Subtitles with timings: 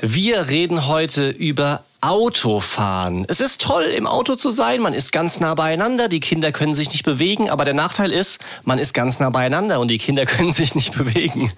[0.00, 3.24] Wir reden heute über Autofahren.
[3.28, 4.82] Es ist toll, im Auto zu sein.
[4.82, 6.08] Man ist ganz nah beieinander.
[6.08, 7.48] Die Kinder können sich nicht bewegen.
[7.48, 10.96] Aber der Nachteil ist, man ist ganz nah beieinander und die Kinder können sich nicht
[10.96, 11.50] bewegen.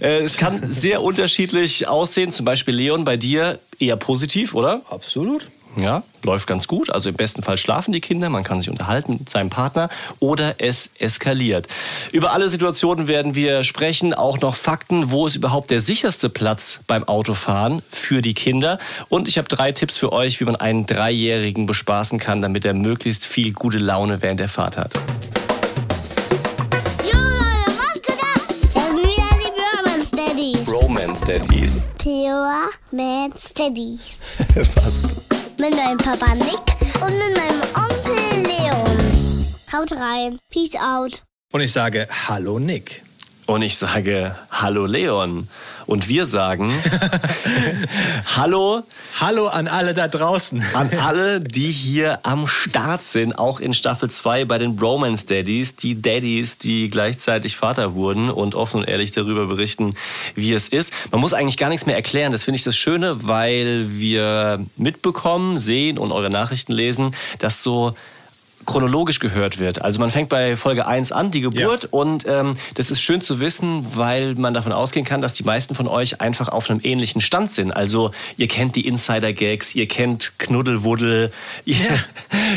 [0.00, 2.32] Äh, es kann sehr unterschiedlich aussehen.
[2.32, 4.82] Zum Beispiel Leon bei dir eher positiv, oder?
[4.90, 5.48] Absolut.
[5.76, 6.90] Ja, läuft ganz gut.
[6.90, 10.56] Also im besten Fall schlafen die Kinder, man kann sich unterhalten mit seinem Partner oder
[10.58, 11.66] es eskaliert.
[12.12, 16.80] Über alle Situationen werden wir sprechen, auch noch Fakten, wo ist überhaupt der sicherste Platz
[16.86, 18.78] beim Autofahren für die Kinder.
[19.08, 22.74] Und ich habe drei Tipps für euch, wie man einen Dreijährigen bespaßen kann, damit er
[22.74, 24.92] möglichst viel gute Laune während der Fahrt hat.
[30.66, 31.86] Romance Daddies.
[31.98, 34.18] Pure Man Steadies.
[34.74, 35.31] Fast.
[35.62, 36.58] Mit meinem Papa Nick
[37.00, 39.46] und mit meinem Onkel Leon.
[39.72, 40.40] Haut rein.
[40.50, 41.22] Peace out.
[41.52, 43.04] Und ich sage Hallo Nick.
[43.46, 45.48] Und ich sage Hallo Leon.
[45.86, 46.72] Und wir sagen
[48.36, 48.84] Hallo
[49.18, 50.62] Hallo an alle da draußen.
[50.74, 55.74] an alle, die hier am Start sind, auch in Staffel 2 bei den Bromance Daddies,
[55.74, 59.96] die Daddies, die gleichzeitig Vater wurden und offen und ehrlich darüber berichten,
[60.36, 60.92] wie es ist.
[61.10, 65.58] Man muss eigentlich gar nichts mehr erklären, das finde ich das Schöne, weil wir mitbekommen,
[65.58, 67.96] sehen und eure Nachrichten lesen, dass so
[68.66, 69.82] chronologisch gehört wird.
[69.82, 71.88] Also man fängt bei Folge 1 an, die Geburt, Ja.
[71.90, 75.74] und ähm, das ist schön zu wissen, weil man davon ausgehen kann, dass die meisten
[75.74, 77.72] von euch einfach auf einem ähnlichen Stand sind.
[77.72, 81.30] Also ihr kennt die Insider-Gags, ihr kennt Knuddelwuddel,
[81.64, 81.76] ihr,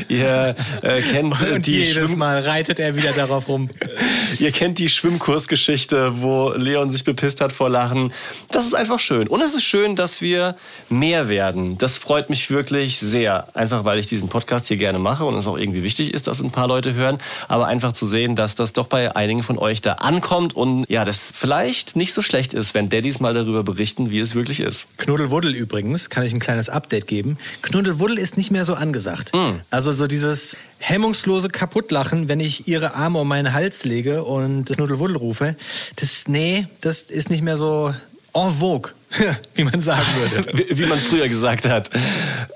[0.08, 3.70] ihr äh, kennt äh, die jedes Schwimm Mal reitet er wieder darauf rum.
[4.40, 8.12] Ihr kennt die Schwimmkursgeschichte, wo Leon sich bepisst hat vor Lachen.
[8.52, 9.28] Das ist einfach schön.
[9.28, 10.56] Und es ist schön, dass wir
[10.90, 11.78] mehr werden.
[11.78, 13.48] Das freut mich wirklich sehr.
[13.54, 16.42] Einfach weil ich diesen Podcast hier gerne mache und es auch irgendwie wichtig ist, dass
[16.42, 17.18] ein paar Leute hören.
[17.48, 21.06] Aber einfach zu sehen, dass das doch bei einigen von euch da ankommt und ja,
[21.06, 24.88] das vielleicht nicht so schlecht ist, wenn Daddys mal darüber berichten, wie es wirklich ist.
[24.98, 27.38] Knuddelwuddel übrigens, kann ich ein kleines Update geben.
[27.62, 29.32] Knuddelwuddel ist nicht mehr so angesagt.
[29.70, 35.18] Also so dieses hemmungslose Kaputtlachen, wenn ich ihre Arme um meinen Hals lege und Knuddelwuddel
[35.18, 35.56] rufe,
[35.96, 37.94] das, nee, das ist nicht mehr so
[38.36, 38.92] en vogue,
[39.56, 40.58] wie man sagen würde.
[40.58, 41.90] Wie, wie man früher gesagt hat.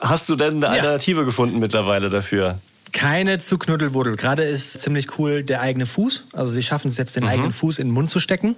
[0.02, 2.60] Hast du denn eine Alternative gefunden mittlerweile dafür?
[2.92, 4.16] Keine zu Knuddelwuddel.
[4.16, 6.26] Gerade ist ziemlich cool der eigene Fuß.
[6.34, 8.56] Also sie schaffen es jetzt, den eigenen Fuß in den Mund zu stecken.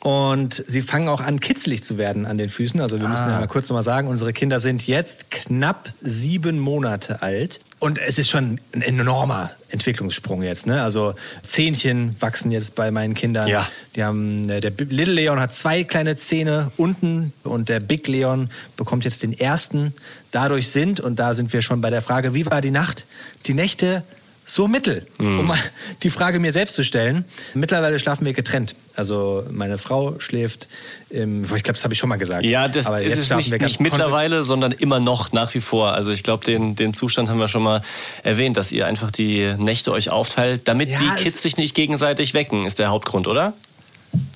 [0.00, 2.80] Und sie fangen auch an, kitzlig zu werden an den Füßen.
[2.80, 7.22] Also wir müssen ja mal kurz nochmal sagen, unsere Kinder sind jetzt knapp sieben Monate
[7.22, 7.60] alt.
[7.82, 10.68] Und es ist schon ein enormer Entwicklungssprung jetzt.
[10.68, 10.84] Ne?
[10.84, 13.48] Also Zähnchen wachsen jetzt bei meinen Kindern.
[13.48, 13.66] Ja.
[13.96, 18.50] Die haben, äh, der Little Leon hat zwei kleine Zähne unten und der Big Leon
[18.76, 19.94] bekommt jetzt den ersten.
[20.30, 23.04] Dadurch sind, und da sind wir schon bei der Frage, wie war die Nacht?
[23.46, 24.04] Die Nächte
[24.44, 25.58] so mittel, um mal
[26.02, 27.24] die Frage mir selbst zu stellen.
[27.54, 28.74] Mittlerweile schlafen wir getrennt.
[28.94, 30.68] Also meine Frau schläft,
[31.10, 32.44] im, ich glaube, das habe ich schon mal gesagt.
[32.44, 35.92] Ja, das Aber ist nicht, nicht mittlerweile, sondern immer noch nach wie vor.
[35.92, 37.82] Also ich glaube, den, den Zustand haben wir schon mal
[38.22, 42.34] erwähnt, dass ihr einfach die Nächte euch aufteilt, damit Ja, die Kids sich nicht gegenseitig
[42.34, 43.54] wecken, ist der Hauptgrund, oder?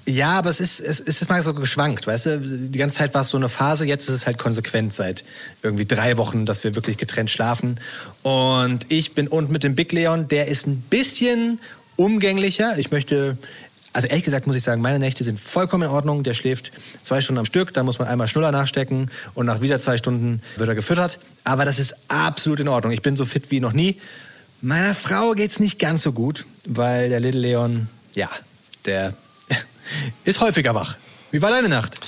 [0.06, 2.38] Ja, aber es ist, es ist mal so geschwankt, weißt du?
[2.38, 5.24] Die ganze Zeit war es so eine Phase, jetzt ist es halt konsequent seit
[5.62, 7.80] irgendwie drei Wochen, dass wir wirklich getrennt schlafen.
[8.22, 11.60] Und ich bin und mit dem Big Leon, der ist ein bisschen
[11.96, 12.78] umgänglicher.
[12.78, 13.36] Ich möchte,
[13.92, 16.22] also ehrlich gesagt muss ich sagen, meine Nächte sind vollkommen in Ordnung.
[16.22, 16.70] Der schläft
[17.02, 20.40] zwei Stunden am Stück, dann muss man einmal Schnuller nachstecken und nach wieder zwei Stunden
[20.56, 21.18] wird er gefüttert.
[21.42, 22.92] Aber das ist absolut in Ordnung.
[22.92, 24.00] Ich bin so fit wie noch nie.
[24.62, 28.30] Meiner Frau geht's nicht ganz so gut, weil der Little Leon, ja,
[28.84, 29.12] der
[30.24, 30.96] ist häufiger wach.
[31.30, 31.98] Wie war deine Nacht?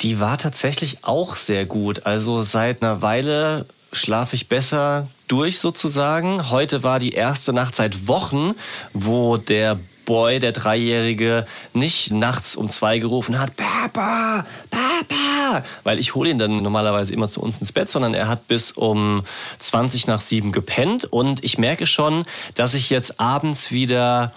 [0.00, 2.06] Die war tatsächlich auch sehr gut.
[2.06, 6.50] Also seit einer Weile schlafe ich besser durch sozusagen.
[6.50, 8.54] Heute war die erste Nacht seit Wochen,
[8.92, 16.14] wo der Boy, der Dreijährige, nicht nachts um zwei gerufen hat, Papa, Papa, weil ich
[16.14, 19.22] hole ihn dann normalerweise immer zu uns ins Bett, sondern er hat bis um
[19.58, 22.24] 20 nach sieben gepennt und ich merke schon,
[22.54, 24.32] dass ich jetzt abends wieder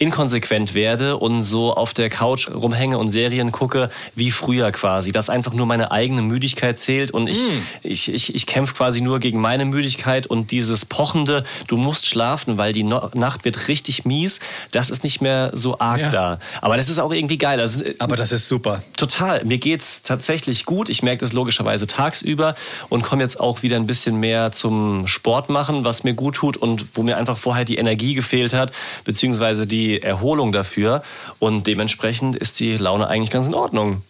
[0.00, 5.12] inkonsequent werde und so auf der Couch rumhänge und Serien gucke, wie früher quasi.
[5.12, 7.44] Dass einfach nur meine eigene Müdigkeit zählt und ich,
[7.82, 12.56] ich, ich, ich kämpfe quasi nur gegen meine Müdigkeit und dieses pochende, du musst schlafen,
[12.56, 14.40] weil die no Nacht wird richtig mies,
[14.70, 16.10] das ist nicht mehr so arg Ja.
[16.10, 16.38] da.
[16.62, 17.60] Aber das ist auch irgendwie geil.
[17.60, 18.82] Also, Aber das ist super.
[18.96, 19.44] Total.
[19.44, 20.88] Mir geht's tatsächlich gut.
[20.88, 22.54] Ich merke das logischerweise tagsüber
[22.88, 26.56] und komme jetzt auch wieder ein bisschen mehr zum Sport machen, was mir gut tut
[26.56, 28.72] und wo mir einfach vorher die Energie gefehlt hat,
[29.04, 31.02] beziehungsweise die Erholung dafür.
[31.38, 34.02] Und dementsprechend ist die Laune eigentlich ganz in Ordnung.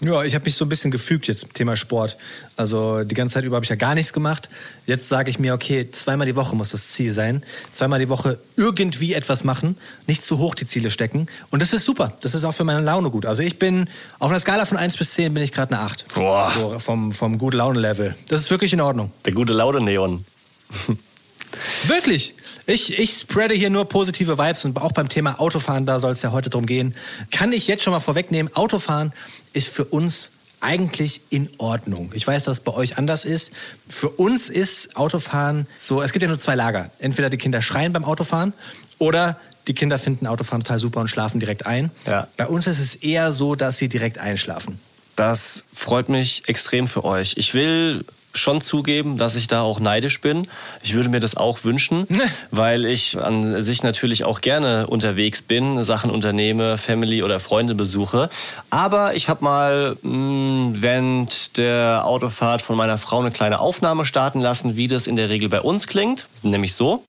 [0.00, 2.16] Ja, ich habe mich so ein bisschen gefügt jetzt zum Thema Sport.
[2.56, 4.48] Also die ganze Zeit über habe ich ja gar nichts gemacht.
[4.86, 7.42] Jetzt sage ich mir, okay, zweimal die Woche muss das Ziel sein.
[7.72, 9.76] Zweimal die Woche irgendwie etwas machen,
[10.06, 11.26] nicht zu hoch die Ziele stecken.
[11.50, 12.12] Und das ist super.
[12.20, 13.26] Das ist auch für meine Laune gut.
[13.26, 13.88] Also ich bin
[14.20, 16.14] auf einer Skala von 1 bis 10 bin ich gerade eine 8.
[16.14, 16.52] Boah.
[16.54, 18.14] So vom, vom gute Laune-Level.
[18.28, 19.10] Das ist wirklich in Ordnung.
[19.24, 20.24] Der gute Laune-Neon.
[21.88, 22.34] Wirklich.
[22.68, 26.20] Ich, ich spreade hier nur positive Vibes und auch beim Thema Autofahren, da soll es
[26.20, 26.94] ja heute drum gehen.
[27.30, 29.14] Kann ich jetzt schon mal vorwegnehmen, Autofahren
[29.54, 30.28] ist für uns
[30.60, 32.10] eigentlich in Ordnung.
[32.12, 33.52] Ich weiß, dass es bei euch anders ist.
[33.88, 36.90] Für uns ist Autofahren so, es gibt ja nur zwei Lager.
[36.98, 38.52] Entweder die Kinder schreien beim Autofahren
[38.98, 41.90] oder die Kinder finden Autofahren total super und schlafen direkt ein.
[42.06, 42.28] Ja.
[42.36, 44.78] Bei uns ist es eher so, dass sie direkt einschlafen.
[45.16, 47.38] Das freut mich extrem für euch.
[47.38, 48.04] Ich will
[48.38, 50.48] schon zugeben, dass ich da auch neidisch bin.
[50.82, 52.06] Ich würde mir das auch wünschen,
[52.50, 58.30] weil ich an sich natürlich auch gerne unterwegs bin, Sachen unternehme, Family oder Freunde besuche.
[58.70, 64.40] Aber ich habe mal mh, während der Autofahrt von meiner Frau eine kleine Aufnahme starten
[64.40, 66.28] lassen, wie das in der Regel bei uns klingt.
[66.42, 67.04] Nämlich so.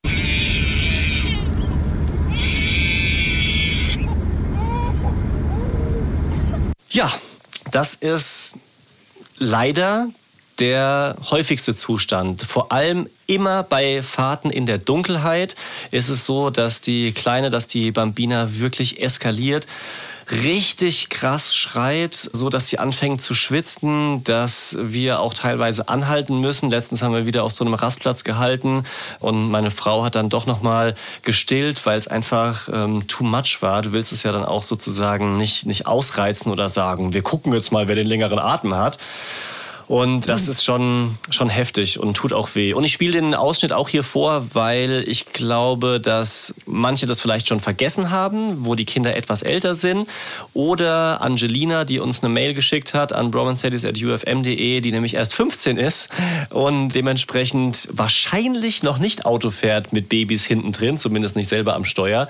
[6.91, 7.11] Ja,
[7.71, 8.57] das ist
[9.37, 10.09] leider
[10.59, 12.44] der häufigste Zustand.
[12.44, 15.56] Vor allem immer bei Fahrten in der Dunkelheit
[15.91, 19.67] ist es so, dass die Kleine, dass die Bambina wirklich eskaliert
[20.31, 26.69] richtig krass schreit, so dass sie anfängt zu schwitzen, dass wir auch teilweise anhalten müssen.
[26.69, 28.83] Letztens haben wir wieder auf so einem Rastplatz gehalten
[29.19, 33.62] und meine Frau hat dann doch noch mal gestillt, weil es einfach ähm, too much
[33.62, 33.81] war.
[33.81, 37.71] Du willst es ja dann auch sozusagen nicht nicht ausreizen oder sagen, wir gucken jetzt
[37.71, 38.97] mal, wer den längeren Atem hat.
[39.89, 42.74] Und das ist schon, schon heftig und tut auch weh.
[42.74, 47.47] Und ich spiele den Ausschnitt auch hier vor, weil ich glaube, dass manche das vielleicht
[47.47, 50.07] schon vergessen haben, wo die Kinder etwas älter sind.
[50.53, 56.09] Oder Angelina, die uns eine Mail geschickt hat an bromanceddis.ufm.de, die nämlich erst 15 ist
[56.51, 61.83] und dementsprechend wahrscheinlich noch nicht Auto fährt mit Babys hinten drin, zumindest nicht selber am
[61.83, 62.27] Steuer,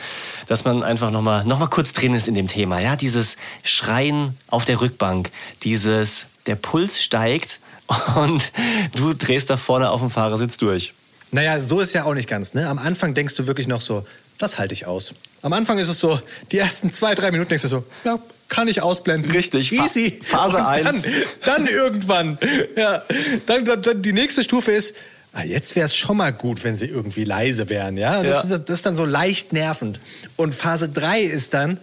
[0.48, 2.80] dass man einfach nochmal noch mal kurz drin ist in dem Thema.
[2.80, 5.30] Ja, dieses Schreien auf der Rückbank,
[5.64, 7.60] dieses der Puls steigt
[8.16, 8.52] und
[8.96, 10.94] du drehst da vorne auf dem Fahrersitz durch.
[11.32, 12.54] Naja, so ist ja auch nicht ganz.
[12.54, 12.68] Ne?
[12.68, 14.06] Am Anfang denkst du wirklich noch so,
[14.40, 15.14] das halte ich aus.
[15.42, 16.20] Am Anfang ist es so,
[16.52, 19.32] die ersten zwei, drei Minuten denkst du so, ja, kann ich ausblenden.
[19.32, 20.20] Richtig, easy.
[20.24, 21.04] Phase 1.
[21.04, 21.14] Dann,
[21.46, 22.40] dann, irgendwann,
[22.76, 23.04] ja,
[23.46, 24.96] dann, dann, dann die nächste Stufe ist,
[25.34, 27.98] ah, jetzt wäre es schon mal gut, wenn sie irgendwie leise wären.
[27.98, 28.24] Ja?
[28.24, 28.44] Ja.
[28.44, 30.00] Das, das ist dann so leicht nervend.
[30.36, 31.80] Und Phase 3 ist dann,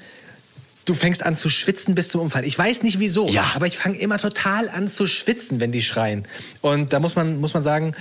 [0.87, 2.47] du fängst an zu schwitzen bis zum Umfallen.
[2.47, 3.45] Ich weiß nicht wieso, Ja.
[3.55, 6.27] aber ich fange immer total an zu schwitzen, wenn die schreien.
[6.63, 7.95] Und da muss man, muss man sagen,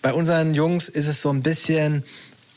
[0.00, 2.02] bei unseren Jungs ist es so ein bisschen,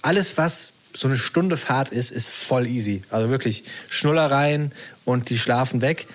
[0.01, 3.03] alles was so eine Stunde Fahrt ist, ist voll easy.
[3.11, 4.71] Also wirklich Schnuller rein
[5.03, 6.07] und die schlafen weg.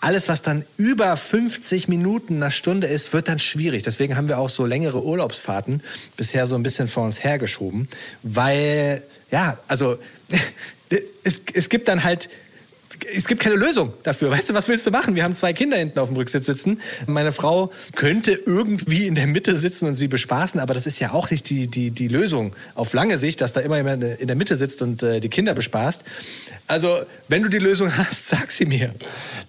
[0.00, 3.82] Alles, was dann über 50 Minuten, eine Stunde ist, wird dann schwierig.
[3.82, 5.82] Deswegen haben wir auch so längere Urlaubsfahrten
[6.16, 7.88] bisher so ein bisschen vor uns hergeschoben.
[8.22, 9.02] Weil,
[9.32, 9.98] ja, also
[11.24, 12.28] es, es gibt dann halt
[13.12, 14.30] es gibt keine Lösung dafür.
[14.30, 15.14] Weißt du, was willst du machen?
[15.14, 16.80] Wir haben zwei Kinder hinten auf dem Rücksitz sitzen.
[17.06, 21.12] Meine Frau könnte irgendwie in der Mitte sitzen und sie bespaßen, aber das ist ja
[21.12, 24.36] auch nicht die, die, die Lösung auf lange Sicht, dass da immer jemand in der
[24.36, 26.04] Mitte sitzt und äh, die Kinder bespaßt.
[26.66, 26.98] Also,
[27.28, 28.94] wenn du die Lösung hast, sag sie mir.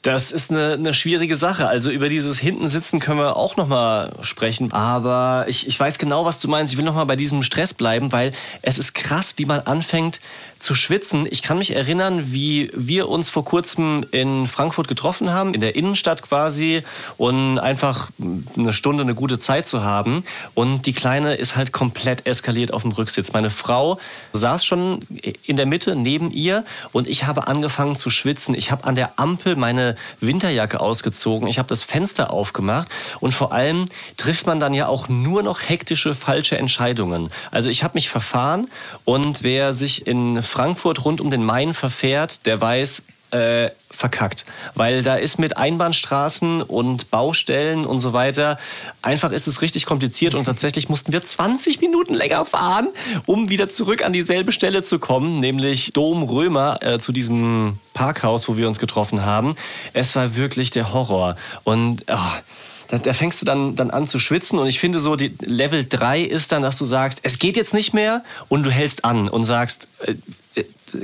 [0.01, 1.67] Das ist eine, eine schwierige Sache.
[1.67, 4.71] Also über dieses Hintensitzen können wir auch noch mal sprechen.
[4.71, 6.73] Aber ich, ich weiß genau, was du meinst.
[6.73, 8.31] Ich will noch mal bei diesem Stress bleiben, weil
[8.61, 10.21] es ist krass, wie man anfängt
[10.59, 11.25] zu schwitzen.
[11.29, 15.75] Ich kann mich erinnern, wie wir uns vor kurzem in Frankfurt getroffen haben, in der
[15.75, 16.83] Innenstadt quasi,
[17.17, 18.09] und einfach
[18.57, 20.23] eine Stunde eine gute Zeit zu haben.
[20.53, 23.31] Und die Kleine ist halt komplett eskaliert auf dem Rücksitz.
[23.31, 23.99] Meine Frau
[24.33, 24.99] saß schon
[25.45, 28.53] in der Mitte neben ihr und ich habe angefangen zu schwitzen.
[28.53, 31.47] Ich habe an der Ampel meine Winterjacke ausgezogen.
[31.47, 32.89] Ich habe das Fenster aufgemacht
[33.21, 33.87] und vor allem
[34.17, 37.29] trifft man dann ja auch nur noch hektische falsche Entscheidungen.
[37.49, 38.69] Also ich habe mich verfahren
[39.05, 44.45] und wer sich in Frankfurt rund um den Main verfährt, der weiß, äh, verkackt.
[44.75, 48.57] Weil da ist mit Einbahnstraßen und Baustellen und so weiter,
[49.01, 52.87] einfach ist es richtig kompliziert und tatsächlich mussten wir 20 Minuten länger fahren,
[53.25, 58.47] um wieder zurück an dieselbe Stelle zu kommen, nämlich Dom Römer äh, zu diesem Parkhaus,
[58.47, 59.55] wo wir uns getroffen haben.
[59.93, 61.35] Es war wirklich der Horror.
[61.63, 62.39] Und ah,
[62.87, 65.85] da, da fängst du dann, dann an zu schwitzen und ich finde so, die Level
[65.85, 69.27] 3 ist dann, dass du sagst, es geht jetzt nicht mehr und du hältst an
[69.29, 70.15] und sagst, äh,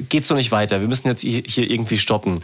[0.10, 2.40] geht so nicht weiter, wir müssen jetzt hier hier irgendwie stoppen.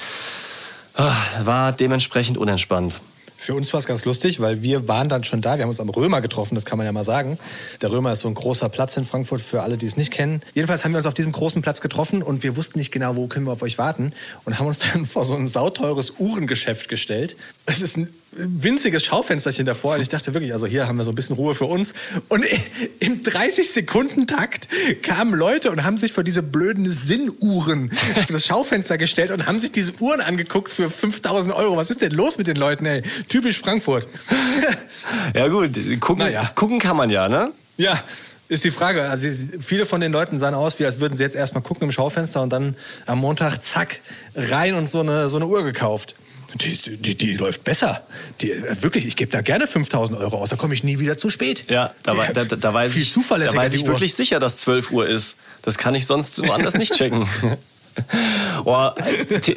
[0.94, 3.00] Ah, War dementsprechend unentspannt.
[3.42, 5.58] Für uns war es ganz lustig, weil wir waren dann schon da.
[5.58, 7.40] Wir haben uns am Römer getroffen, das kann man ja mal sagen.
[7.82, 10.42] Der Römer ist so ein großer Platz in Frankfurt für alle, die es nicht kennen.
[10.54, 13.26] Jedenfalls haben wir uns auf diesem großen Platz getroffen und wir wussten nicht genau, wo
[13.26, 14.14] können wir auf euch warten
[14.46, 17.36] und haben uns dann vor so ein sauteures Uhrengeschäft gestellt.
[17.66, 21.12] Es ist ein winziges Schaufensterchen davor und ich dachte wirklich, also hier haben wir so
[21.12, 21.94] ein bisschen Ruhe für uns.
[22.30, 22.46] Und
[23.00, 24.70] im 30-Sekunden-Takt
[25.04, 29.60] kamen Leute und haben sich vor diese blöden Sinnuhren für das Schaufenster gestellt und haben
[29.60, 31.76] sich diese Uhren angeguckt für 5000 Euro.
[31.76, 33.04] Was ist denn los mit den Leuten, ey?
[33.28, 34.08] Typisch Frankfurt.
[35.34, 36.52] ja gut, gucken, naja.
[36.56, 37.52] gucken kann man ja, ne?
[37.78, 38.02] Ja,
[38.48, 39.10] ist die Frage.
[39.10, 39.28] Also
[39.62, 42.42] viele von den Leuten sahen aus, wie als würden sie jetzt erstmal gucken im Schaufenster
[42.42, 44.02] und dann am Montag zack
[44.36, 46.16] rein und so eine, so eine Uhr gekauft.
[46.56, 48.04] Die, die, die, läuft besser.
[48.42, 51.18] Die, äh, wirklich, ich gebe da gerne 5000 Euro aus, da komme ich nie wieder
[51.18, 51.66] zu spät.
[51.70, 55.08] Ja, da, da, da, da weiß ich, da weiß ich wirklich sicher, dass 12 Uhr
[55.08, 55.38] ist.
[55.62, 57.28] Das kann ich sonst woanders nicht checken.
[58.66, 58.90] oh,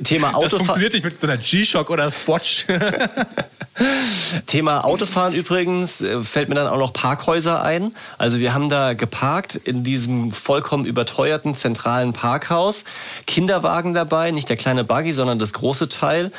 [0.04, 0.42] Thema Autofahren.
[0.42, 2.66] Das funktioniert nicht mit so einer G-Shock oder Swatch.
[4.46, 7.94] Thema Autofahren übrigens äh, fällt mir dann auch noch Parkhäuser ein.
[8.18, 12.84] Also wir haben da geparkt in diesem vollkommen überteuerten zentralen Parkhaus.
[13.26, 16.30] Kinderwagen dabei, nicht der kleine Buggy, sondern das große Teil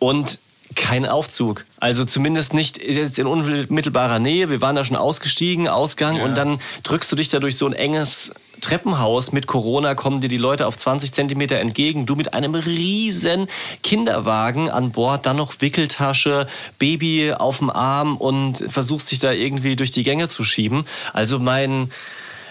[0.00, 0.40] und
[0.76, 1.64] kein Aufzug.
[1.78, 4.50] Also zumindest nicht jetzt in unmittelbarer Nähe.
[4.50, 6.24] Wir waren da schon ausgestiegen, Ausgang ja.
[6.24, 9.32] und dann drückst du dich da durch so ein enges Treppenhaus.
[9.32, 12.06] Mit Corona kommen dir die Leute auf 20 Zentimeter entgegen.
[12.06, 13.48] Du mit einem riesen
[13.82, 16.46] Kinderwagen an Bord, dann noch Wickeltasche,
[16.78, 20.84] Baby auf dem Arm und versuchst dich da irgendwie durch die Gänge zu schieben.
[21.12, 21.90] Also mein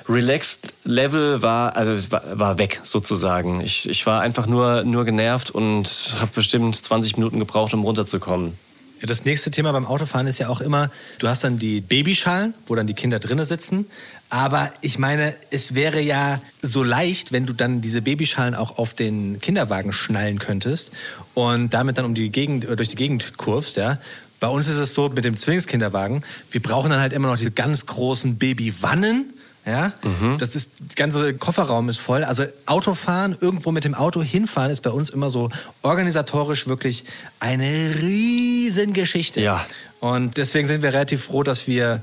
[0.10, 3.62] Relaxed Level war, also war, war weg sozusagen.
[3.62, 8.54] Ich, ich war einfach nur, nur genervt und habe bestimmt 20 Minuten gebraucht, um runterzukommen.
[9.01, 12.75] Das nächste Thema beim Autofahren ist ja auch immer, du hast dann die Babyschalen, wo
[12.75, 13.86] dann die Kinder drinnen sitzen.
[14.30, 18.94] Aber ich meine, es wäre ja so leicht, wenn du dann diese Babyschalen auch auf
[18.94, 20.92] den Kinderwagen schnallen könntest
[21.34, 24.00] und damit dann um die Gegend, äh, durch die Gegend kurvst, ja.
[24.39, 27.51] Bei uns ist es so mit dem Zwillingskinderwagen, wir brauchen dann halt immer noch diese
[27.51, 29.34] ganz großen Babywannen
[29.70, 30.38] ja, mhm.
[30.38, 32.24] das ist, der ganze Kofferraum ist voll.
[32.24, 35.50] Also Autofahren, irgendwo mit dem Auto hinfahren, ist bei uns immer so
[35.82, 37.06] organisatorisch wirklich
[37.40, 39.42] eine Riesengeschichte.
[39.42, 39.66] Ja.
[40.00, 42.02] Und deswegen sind wir relativ froh, dass wir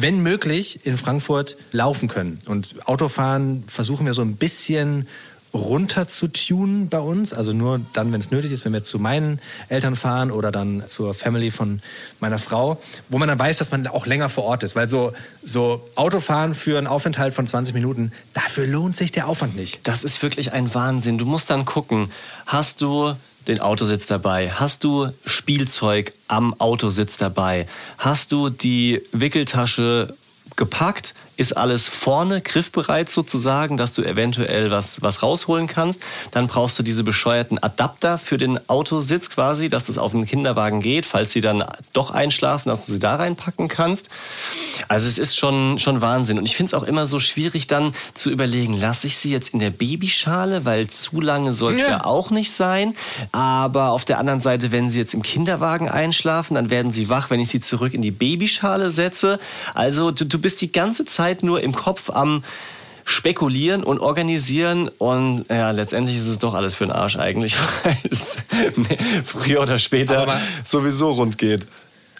[0.00, 2.38] wenn möglich, in Frankfurt laufen können.
[2.46, 5.08] Und Autofahren versuchen wir so ein bisschen
[5.54, 7.32] runter zu tunen bei uns.
[7.32, 10.84] Also nur dann, wenn es nötig ist, wenn wir zu meinen Eltern fahren oder dann
[10.86, 11.80] zur Family von
[12.20, 14.76] meiner Frau, wo man dann weiß, dass man auch länger vor Ort ist.
[14.76, 15.12] Weil so,
[15.42, 19.80] so Autofahren für einen Aufenthalt von 20 Minuten, dafür lohnt sich der Aufwand nicht.
[19.84, 21.18] Das ist wirklich ein Wahnsinn.
[21.18, 22.10] Du musst dann gucken,
[22.46, 23.14] hast du
[23.46, 24.50] den Autositz dabei?
[24.50, 27.66] Hast du Spielzeug am Autositz dabei?
[27.96, 30.14] Hast du die Wickeltasche
[30.56, 31.14] gepackt?
[31.38, 36.02] Ist alles vorne griffbereit sozusagen, dass du eventuell was, was rausholen kannst.
[36.32, 40.80] Dann brauchst du diese bescheuerten Adapter für den Autositz quasi, dass das auf den Kinderwagen
[40.80, 44.10] geht, falls sie dann doch einschlafen, dass du sie da reinpacken kannst.
[44.88, 46.38] Also es ist schon, schon Wahnsinn.
[46.38, 49.54] Und ich finde es auch immer so schwierig dann zu überlegen, lasse ich sie jetzt
[49.54, 51.90] in der Babyschale, weil zu lange soll es ja.
[51.90, 52.96] ja auch nicht sein.
[53.30, 57.30] Aber auf der anderen Seite, wenn sie jetzt im Kinderwagen einschlafen, dann werden sie wach,
[57.30, 59.38] wenn ich sie zurück in die Babyschale setze.
[59.74, 62.42] Also du, du bist die ganze Zeit Zeit nur im Kopf am
[63.04, 67.54] spekulieren und organisieren und ja, letztendlich ist es doch alles für den Arsch eigentlich,
[67.84, 68.36] weil es
[69.24, 71.66] früher oder später sowieso rund geht.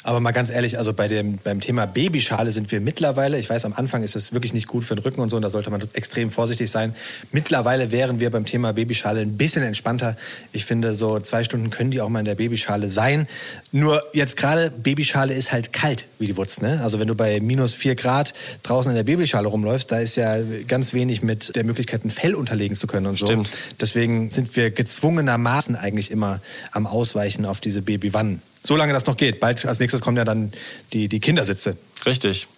[0.05, 3.65] Aber mal ganz ehrlich, also bei dem, beim Thema Babyschale sind wir mittlerweile, ich weiß,
[3.65, 5.71] am Anfang ist es wirklich nicht gut für den Rücken und so, und da sollte
[5.71, 6.95] man extrem vorsichtig sein.
[7.33, 10.17] Mittlerweile wären wir beim Thema Babyschale ein bisschen entspannter.
[10.53, 13.27] Ich finde, so zwei Stunden können die auch mal in der Babyschale sein.
[13.73, 16.61] Nur jetzt gerade, Babyschale ist halt kalt, wie die Wutz.
[16.61, 16.81] Ne?
[16.83, 20.37] Also wenn du bei minus vier Grad draußen in der Babyschale rumläufst, da ist ja
[20.67, 23.27] ganz wenig mit der Möglichkeit, ein Fell unterlegen zu können und so.
[23.27, 23.51] Stimmt.
[23.81, 26.41] Deswegen sind wir gezwungenermaßen eigentlich immer
[26.73, 28.43] am Ausweichen auf diese Babywannen.
[28.69, 29.41] Solange das noch geht.
[29.41, 30.53] Bald als nächstes kommen ja dann
[30.93, 31.79] die, die Kindersitze.
[32.05, 32.49] Richtig.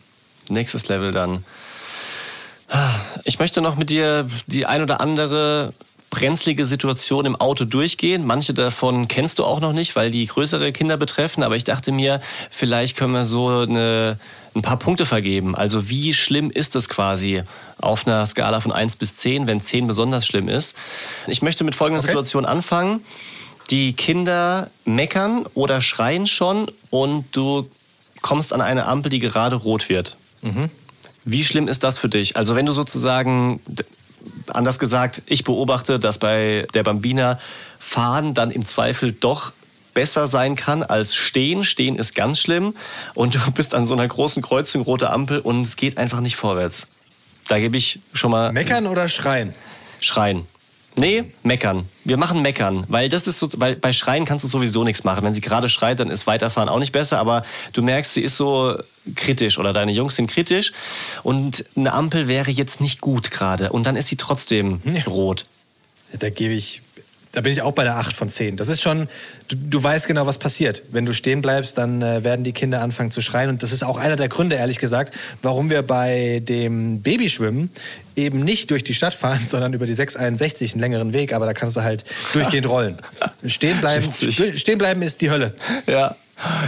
[0.48, 1.44] Nächstes Level dann.
[3.22, 5.72] Ich möchte noch mit dir die ein oder andere
[6.10, 8.26] brenzlige Situation im Auto durchgehen.
[8.26, 11.44] Manche davon kennst du auch noch nicht, weil die größere Kinder betreffen.
[11.44, 14.18] Aber ich dachte mir, vielleicht können wir so eine,
[14.56, 15.54] ein paar Punkte vergeben.
[15.54, 17.44] Also wie schlimm ist das quasi
[17.78, 20.74] auf einer Skala von 1 bis 10, wenn 10 besonders schlimm ist?
[21.28, 22.10] Ich möchte mit folgender okay.
[22.10, 23.04] Situation anfangen.
[23.70, 27.68] Die Kinder meckern oder schreien schon und du
[28.20, 30.16] kommst an eine Ampel, die gerade rot wird.
[30.42, 30.70] Mhm.
[31.24, 32.36] Wie schlimm ist das für dich?
[32.36, 33.60] Also wenn du sozusagen,
[34.48, 37.38] anders gesagt, ich beobachte, dass bei der Bambina
[37.78, 39.52] Fahren dann im Zweifel doch
[39.94, 41.64] besser sein kann als stehen.
[41.64, 42.74] Stehen ist ganz schlimm
[43.14, 46.36] und du bist an so einer großen Kreuzung, rote Ampel und es geht einfach nicht
[46.36, 46.86] vorwärts.
[47.48, 48.52] Da gebe ich schon mal...
[48.52, 49.54] Meckern oder schreien?
[50.00, 50.46] Schreien.
[50.96, 51.88] Nee, meckern.
[52.04, 55.24] Wir machen meckern, weil das ist so, weil bei Schreien kannst du sowieso nichts machen.
[55.24, 58.36] Wenn sie gerade schreit, dann ist weiterfahren auch nicht besser, aber du merkst, sie ist
[58.36, 58.76] so
[59.14, 60.72] kritisch oder deine Jungs sind kritisch
[61.22, 65.46] und eine Ampel wäre jetzt nicht gut gerade und dann ist sie trotzdem rot.
[66.18, 66.82] Da gebe ich,
[67.32, 68.56] da bin ich auch bei der 8 von 10.
[68.56, 69.08] Das ist schon,
[69.48, 70.82] du, du weißt genau, was passiert.
[70.90, 73.50] Wenn du stehen bleibst, dann äh, werden die Kinder anfangen zu schreien.
[73.50, 77.70] Und das ist auch einer der Gründe, ehrlich gesagt, warum wir bei dem Babyschwimmen
[78.16, 81.32] eben nicht durch die Stadt fahren, sondern über die 661, einen längeren Weg.
[81.32, 82.98] Aber da kannst du halt durchgehend rollen.
[83.46, 85.54] Stehen bleiben, stehen bleiben ist die Hölle.
[85.86, 86.16] Ja.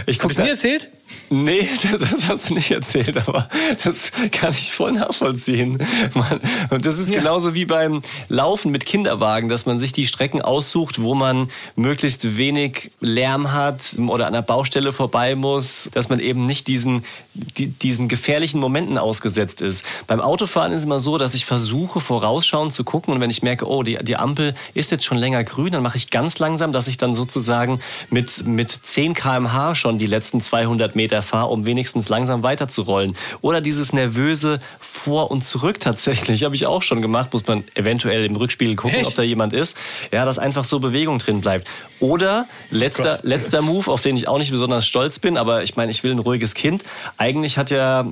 [0.05, 0.89] Ich Hab guck ich's nie erzählt?
[1.29, 3.49] Nee, das, das hast du nicht erzählt, aber
[3.83, 5.79] das kann ich voll nachvollziehen.
[6.13, 6.39] Man,
[6.69, 7.19] und das ist Ja.
[7.19, 12.37] genauso wie beim Laufen mit Kinderwagen, dass man sich die Strecken aussucht, wo man möglichst
[12.37, 17.03] wenig Lärm hat oder an der Baustelle vorbei muss, dass man eben nicht diesen,
[17.33, 19.85] die, diesen gefährlichen Momenten ausgesetzt ist.
[20.07, 23.41] Beim Autofahren ist es immer so, dass ich versuche, vorausschauend zu gucken und wenn ich
[23.41, 26.73] merke, oh, die, die Ampel ist jetzt schon länger grün, dann mache ich ganz langsam,
[26.73, 27.79] dass ich dann sozusagen
[28.09, 33.15] mit, mit 10 km/h schon die letzten 200 Meter fahre, um wenigstens langsam weiterzurollen.
[33.41, 38.25] Oder dieses nervöse Vor und Zurück tatsächlich, habe ich auch schon gemacht, muss man eventuell
[38.25, 39.07] im Rückspiegel gucken, Echt?
[39.07, 39.77] ob da jemand ist.
[40.11, 41.69] Ja, dass einfach so Bewegung drin bleibt.
[41.99, 45.91] Oder letzter, letzter Move, auf den ich auch nicht besonders stolz bin, aber ich meine,
[45.91, 46.83] ich will ein ruhiges Kind.
[47.17, 48.05] Eigentlich hat ja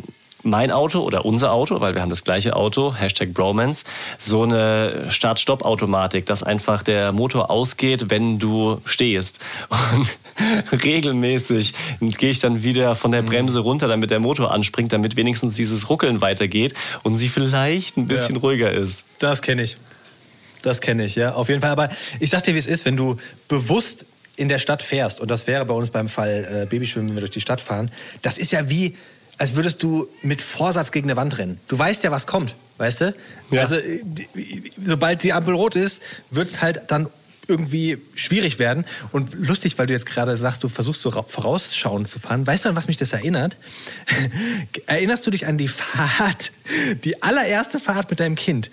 [0.43, 3.83] mein Auto oder unser Auto, weil wir haben das gleiche Auto, Hashtag Bromance,
[4.17, 9.39] so eine Start-Stopp-Automatik, dass einfach der Motor ausgeht, wenn du stehst.
[9.69, 10.17] Und
[10.83, 15.55] regelmäßig gehe ich dann wieder von der Bremse runter, damit der Motor anspringt, damit wenigstens
[15.55, 18.41] dieses Ruckeln weitergeht und sie vielleicht ein bisschen Ja.
[18.41, 19.05] ruhiger ist.
[19.19, 19.77] Das kenne ich.
[20.63, 21.71] Das kenne ich, ja, auf jeden Fall.
[21.71, 23.17] Aber ich sag dir, wie es ist, wenn du
[23.48, 24.05] bewusst
[24.36, 27.21] in der Stadt fährst, und das wäre bei uns beim Fall äh, Babyschwimmen, wenn wir
[27.21, 28.95] durch die Stadt fahren, das ist ja wie,
[29.38, 31.59] als würdest du mit Vorsatz gegen eine Wand rennen.
[31.67, 33.15] Du weißt ja, was kommt, weißt du?
[33.51, 33.61] Ja.
[33.61, 34.01] Also, äh,
[34.81, 37.09] sobald die Ampel rot ist, wird es halt dann
[37.47, 38.85] irgendwie schwierig werden.
[39.11, 42.45] Und lustig, weil du jetzt gerade sagst, du versuchst so ra- vorausschauend zu fahren.
[42.47, 43.57] Weißt du, an was mich das erinnert?
[44.85, 46.51] Erinnerst du dich an die Fahrt,
[47.03, 48.69] die allererste Fahrt mit deinem Kind?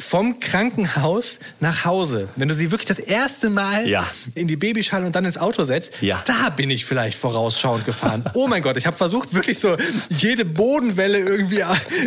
[0.00, 2.28] Vom Krankenhaus nach Hause.
[2.36, 4.06] Wenn du sie wirklich das erste Mal Ja.
[4.34, 6.22] in die Babyschale und dann ins Auto setzt, Ja.
[6.26, 8.24] da bin ich vielleicht vorausschauend gefahren.
[8.34, 9.76] Oh mein Gott, ich habe versucht, wirklich so
[10.08, 11.62] jede Bodenwelle irgendwie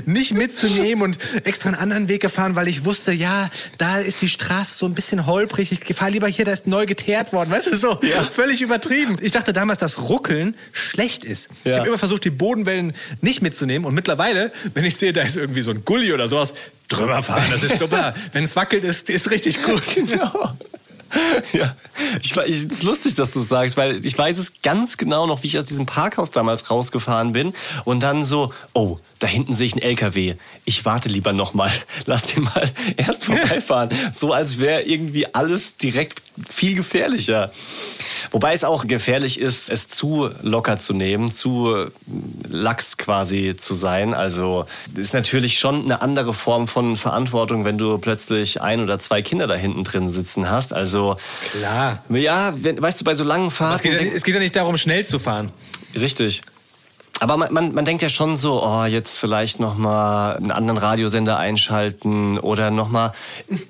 [0.06, 4.30] nicht mitzunehmen und extra einen anderen Weg gefahren, weil ich wusste, ja, da ist die
[4.30, 5.72] Straße so ein bisschen holprig.
[5.72, 7.52] Ich fahre lieber hier, da ist neu geteert worden.
[7.52, 8.00] Weißt du, so
[8.32, 9.18] völlig übertrieben.
[9.22, 11.50] Ich dachte damals, dass Ruckeln schlecht ist.
[11.64, 11.78] Ich Ja.
[11.80, 13.86] habe immer versucht, die Bodenwellen nicht mitzunehmen.
[13.86, 16.56] Und mittlerweile, wenn ich sehe, da ist irgendwie so ein Gully oder sowas,
[16.88, 18.14] drüber fahren, das ist super.
[18.32, 19.84] wenn es wackelt, ist, ist richtig gut.
[19.96, 20.52] Genau.
[21.52, 21.76] Ja,
[22.22, 25.28] ich, ich, es ist lustig, dass du es sagst, weil ich weiß es ganz genau
[25.28, 27.54] noch, wie ich aus diesem Parkhaus damals rausgefahren bin
[27.86, 30.36] und dann so, oh, da hinten sehe ich einen LKW.
[30.66, 31.72] Ich warte lieber noch mal,
[32.06, 37.52] lass den mal erst vorbeifahren, so als wäre irgendwie alles direkt viel gefährlicher.
[38.32, 41.92] Wobei es auch gefährlich ist, es zu locker zu nehmen, zu äh,
[42.50, 44.14] lax quasi zu sein.
[44.14, 48.98] Also es ist natürlich schon eine andere Form von Verantwortung, wenn du plötzlich ein oder
[49.00, 50.74] zwei Kinder da hinten drin sitzen hast.
[50.74, 51.18] Also
[51.60, 52.02] Klar.
[52.10, 53.90] ja, wenn, weißt du, bei so langen Es Fahrten.
[53.90, 55.52] geht, ja, es geht ja nicht darum, schnell zu fahren.
[55.96, 56.42] Richtig.
[57.20, 60.78] Aber man, man, man denkt ja schon so, oh, jetzt vielleicht noch mal einen anderen
[60.78, 63.14] Radiosender einschalten oder noch mal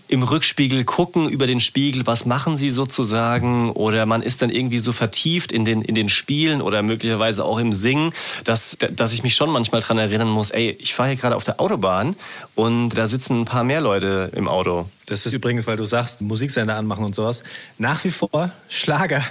[0.07, 3.71] im Rückspiegel gucken über den Spiegel, was machen sie sozusagen?
[3.71, 7.59] Oder man ist dann irgendwie so vertieft in den, in den Spielen oder möglicherweise auch
[7.59, 11.17] im Singen, dass, dass ich mich schon manchmal dran erinnern muss, ey, ich fahre hier
[11.17, 12.15] gerade auf der Autobahn
[12.55, 14.87] und da sitzen ein paar mehr Leute im Auto.
[15.05, 17.43] Das ist übrigens, weil du sagst, Musiksender anmachen und sowas.
[17.77, 19.23] Nach wie vor, Schlager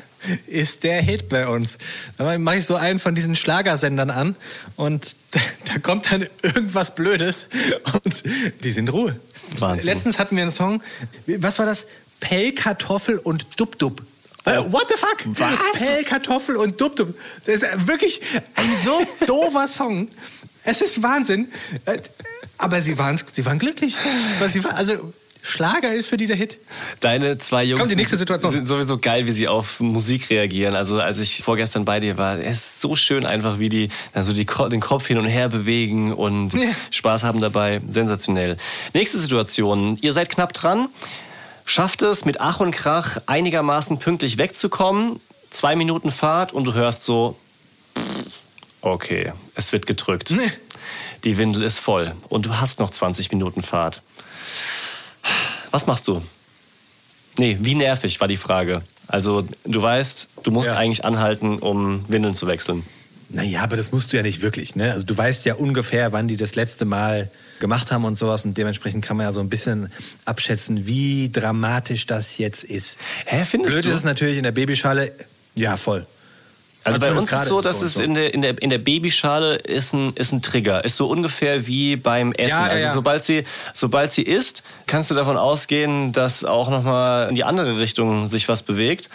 [0.46, 1.78] ist der Hit bei uns.
[2.18, 4.36] Da mache ich so einen von diesen Schlagersendern an
[4.76, 5.40] und da,
[5.72, 7.48] da kommt dann irgendwas Blödes
[8.04, 8.22] und
[8.62, 9.18] die sind Ruhe.
[9.58, 9.86] Wahnsinn.
[9.86, 10.82] Letztens hatten wir einen Song,
[11.26, 11.86] was war das?
[12.20, 14.02] Pellkartoffel und Dub-Dub.
[14.44, 15.18] Äh, What the fuck?
[15.38, 15.78] Was?
[15.78, 17.14] Pellkartoffel und Dub-Dub.
[17.46, 18.20] Das ist wirklich
[18.54, 20.08] ein so doofer Song.
[20.64, 21.48] Es ist Wahnsinn.
[21.84, 21.98] Äh,
[22.58, 23.96] Aber sie waren, sie waren glücklich.
[24.48, 25.12] Sie war, also
[25.44, 26.58] Schlager ist für die der Hit.
[27.00, 28.52] Deine zwei Jungs Komm, die nächste Situation.
[28.52, 30.76] sind sowieso geil, wie sie auf Musik reagieren.
[30.76, 34.32] Also als ich vorgestern bei dir war, es ist so schön einfach, wie die also
[34.32, 36.70] die, den Kopf hin und her bewegen und Ja.
[36.90, 37.80] Spaß haben dabei.
[37.88, 38.56] Sensationell.
[38.94, 39.98] Nächste Situation.
[40.00, 40.88] Ihr seid knapp dran.
[41.64, 45.20] Schafft es mit Ach und Krach einigermaßen pünktlich wegzukommen.
[45.50, 47.36] Zwei Minuten Fahrt und du hörst so,
[48.80, 50.30] okay, es wird gedrückt.
[50.30, 50.50] Nee.
[51.24, 54.02] Die Windel ist voll und du hast noch 20 Minuten Fahrt.
[55.72, 56.22] Was machst du?
[57.38, 58.82] Nee, wie nervig war die Frage.
[59.08, 60.76] Also, du weißt, du musst Ja.
[60.76, 62.84] eigentlich anhalten, um Windeln zu wechseln.
[63.30, 64.76] Naja, aber das musst du ja nicht wirklich.
[64.76, 64.92] Ne?
[64.92, 67.30] Also du weißt ja ungefähr, wann die das letzte Mal
[67.60, 68.44] gemacht haben und sowas.
[68.44, 69.90] Und dementsprechend kann man ja so ein bisschen
[70.26, 72.98] abschätzen, wie dramatisch das jetzt ist.
[73.24, 73.88] Hä, findest Blöd du?
[73.88, 75.12] ist es natürlich in der Babyschale.
[75.56, 76.06] Ja, voll.
[76.84, 78.78] Also bei uns ist gerade so, es dass es in der, in, der, in der
[78.78, 80.84] Babyschale ist ein, ist ein Trigger.
[80.84, 82.50] Ist so ungefähr wie beim Essen.
[82.50, 82.92] Ja, ja, also ja.
[82.92, 87.78] sobald sie, sobald sie isst, kannst du davon ausgehen, dass auch nochmal in die andere
[87.78, 89.08] Richtung sich was bewegt.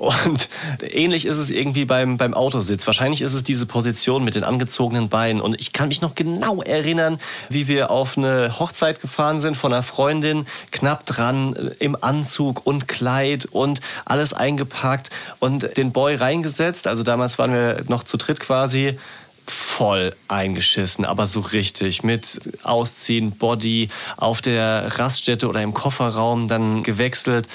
[0.00, 0.48] Und
[0.82, 2.86] ähnlich ist es irgendwie beim, beim Autositz.
[2.86, 5.42] Wahrscheinlich ist es diese Position mit den angezogenen Beinen.
[5.42, 9.74] Und ich kann mich noch genau erinnern, wie wir auf eine Hochzeit gefahren sind von
[9.74, 16.14] einer Freundin, knapp dran, äh, im Anzug und Kleid und alles eingepackt und den Boy
[16.14, 16.86] reingesetzt.
[16.86, 18.98] Also damals waren wir noch zu dritt quasi
[19.46, 26.82] voll eingeschissen, aber so richtig mit Ausziehen, Body auf der Raststätte oder im Kofferraum dann
[26.84, 27.48] gewechselt.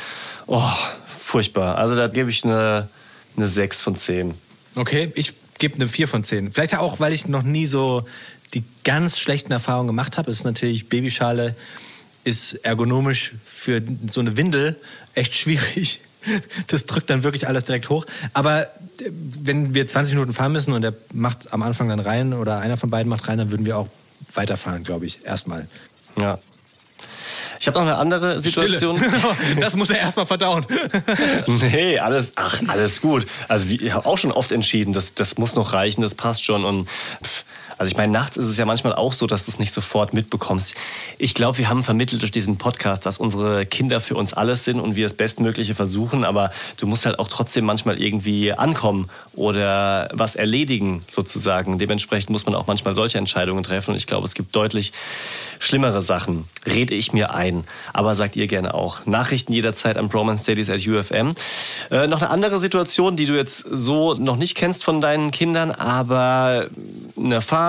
[0.45, 0.61] Oh,
[1.35, 1.77] furchtbar.
[1.77, 2.87] Also da gebe ich eine,
[3.35, 4.35] eine 6 von 10.
[4.75, 6.53] Okay, ich gebe eine 4 von 10.
[6.53, 8.05] Vielleicht auch, weil ich noch nie so
[8.53, 10.31] die ganz schlechten Erfahrungen gemacht habe.
[10.31, 11.53] Es ist natürlich, Babyschale
[12.23, 14.79] ist ergonomisch für so eine Windel
[15.13, 15.99] echt schwierig.
[16.65, 18.03] Das drückt dann wirklich alles direkt hoch.
[18.33, 22.33] Aber äh, wenn wir 20 Minuten fahren müssen und der macht am Anfang dann rein
[22.33, 23.89] oder einer von beiden macht rein, dann würden wir auch
[24.33, 25.67] weiterfahren, glaube ich, erstmal.
[26.19, 26.39] Ja.
[27.59, 29.01] Ich habe noch eine andere Situation.
[29.59, 30.65] das muss er erstmal verdauen.
[31.47, 33.25] Nee, alles, ach, alles gut.
[33.47, 36.65] Also ich habe auch schon oft entschieden, das, das muss noch reichen, das passt schon.
[36.65, 36.87] Und
[37.23, 37.45] pff,
[37.77, 40.13] also ich meine, nachts ist es ja manchmal auch so, dass du es nicht sofort
[40.13, 40.75] mitbekommst.
[41.17, 44.79] Ich glaube, wir haben vermittelt durch diesen Podcast, dass unsere Kinder für uns alles sind
[44.79, 50.09] und wir das Bestmögliche versuchen, aber du musst halt auch trotzdem manchmal irgendwie ankommen oder
[50.13, 51.77] was erledigen sozusagen.
[51.77, 54.93] Dementsprechend muss man auch manchmal solche Entscheidungen treffen und ich glaube, es gibt deutlich
[55.59, 56.45] schlimmere Sachen.
[56.65, 57.65] Rede ich mir ein.
[57.93, 59.05] Aber sagt ihr gerne auch.
[59.05, 61.33] Nachrichten jederzeit an bromanstudies at UFM.
[61.91, 65.71] Äh, noch eine andere Situation, die du jetzt so noch nicht kennst von deinen Kindern,
[65.71, 66.67] aber
[67.17, 67.64] eine Fahrt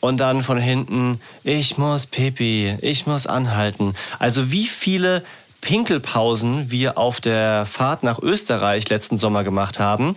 [0.00, 3.94] und dann von hinten, ich muss Pipi, ich muss anhalten.
[4.18, 5.24] Also wie viele
[5.60, 10.14] Pinkelpausen wir auf der Fahrt nach Österreich letzten Sommer gemacht haben.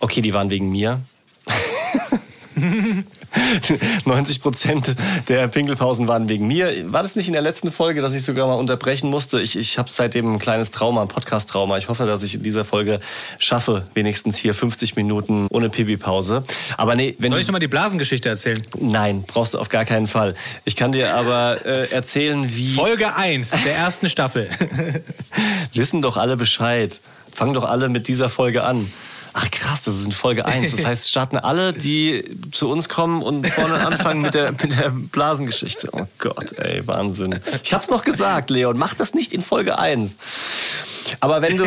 [0.00, 1.00] Okay, die waren wegen mir.
[4.04, 4.96] 90 Prozent
[5.28, 6.92] der Pinkelpausen waren wegen mir.
[6.92, 9.40] War das nicht in der letzten Folge, dass ich sogar mal unterbrechen musste?
[9.40, 11.76] Ich, ich habe seitdem ein kleines Trauma, ein Podcast-Trauma.
[11.76, 13.00] Ich hoffe, dass ich in dieser Folge
[13.38, 16.44] schaffe, wenigstens hier 50 Minuten ohne Pipi-Pause.
[16.76, 18.62] Aber nee, wenn Soll ich nochmal die Blasengeschichte erzählen?
[18.78, 20.34] Nein, brauchst du auf gar keinen Fall.
[20.64, 22.74] Ich kann dir aber äh, erzählen, wie...
[22.74, 24.48] Folge 1 der ersten Staffel.
[25.74, 26.98] Wissen doch alle Bescheid.
[27.32, 28.90] Fangen doch alle mit dieser Folge an.
[29.38, 30.70] Ach krass, das ist in Folge 1.
[30.74, 34.88] Das heißt, starten alle, die zu uns kommen und vorne anfangen mit der, mit der
[34.90, 35.90] Blasengeschichte.
[35.92, 37.38] Oh Gott, ey, Wahnsinn.
[37.62, 40.16] Ich hab's noch gesagt, Leon, mach das nicht in Folge 1.
[41.20, 41.64] Aber wenn du,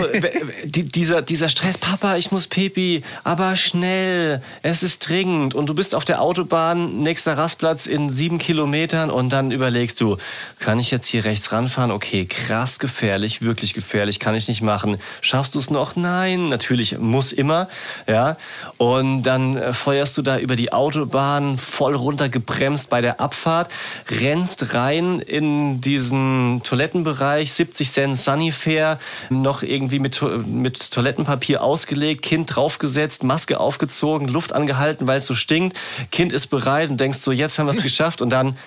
[0.65, 5.75] die- dieser, dieser Stress, Papa, ich muss Pipi, aber schnell, es ist dringend und du
[5.75, 10.17] bist auf der Autobahn, nächster Rastplatz in sieben Kilometern und dann überlegst du,
[10.59, 11.91] kann ich jetzt hier rechts ranfahren?
[11.91, 14.97] Okay, krass gefährlich, wirklich gefährlich, kann ich nicht machen.
[15.21, 15.95] Schaffst du es noch?
[15.95, 17.58] Nein, natürlich, muss immer,
[18.07, 18.37] ja.
[18.77, 23.71] Und dann äh, feuerst du da über die Autobahn, voll runtergebremst bei der Abfahrt,
[24.09, 32.55] rennst rein in diesen Toilettenbereich, 70 Cent Sunnyfair, noch irgendwie mit, mit Toilettenpapier ausgelegt, Kind
[32.55, 35.77] draufgesetzt, Maske aufgezogen, Luft angehalten, weil es so stinkt.
[36.11, 38.57] Kind ist bereit und denkst so, jetzt haben wir es geschafft und dann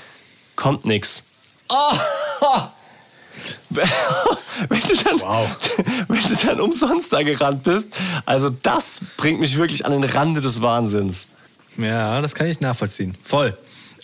[0.57, 1.25] kommt nix.
[1.69, 1.97] Oh!
[3.71, 5.21] Wenn du, dann,
[6.09, 7.95] wenn du dann umsonst da gerannt bist,
[8.27, 11.27] also das bringt mich wirklich an den Rande des Wahnsinns.
[11.79, 13.17] Ja, das kann ich nachvollziehen.
[13.25, 13.57] Voll.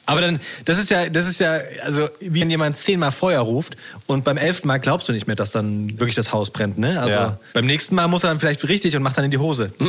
[0.06, 3.76] Aber dann, das ist ja, das ist ja, also wie wenn jemand zehnmal Feuer ruft
[4.06, 6.98] und beim elften Mal glaubst du nicht mehr, dass dann wirklich das Haus brennt, ne?
[6.98, 7.38] Also Ja.
[7.52, 9.72] beim nächsten Mal muss er dann vielleicht richtig und macht dann in die Hose.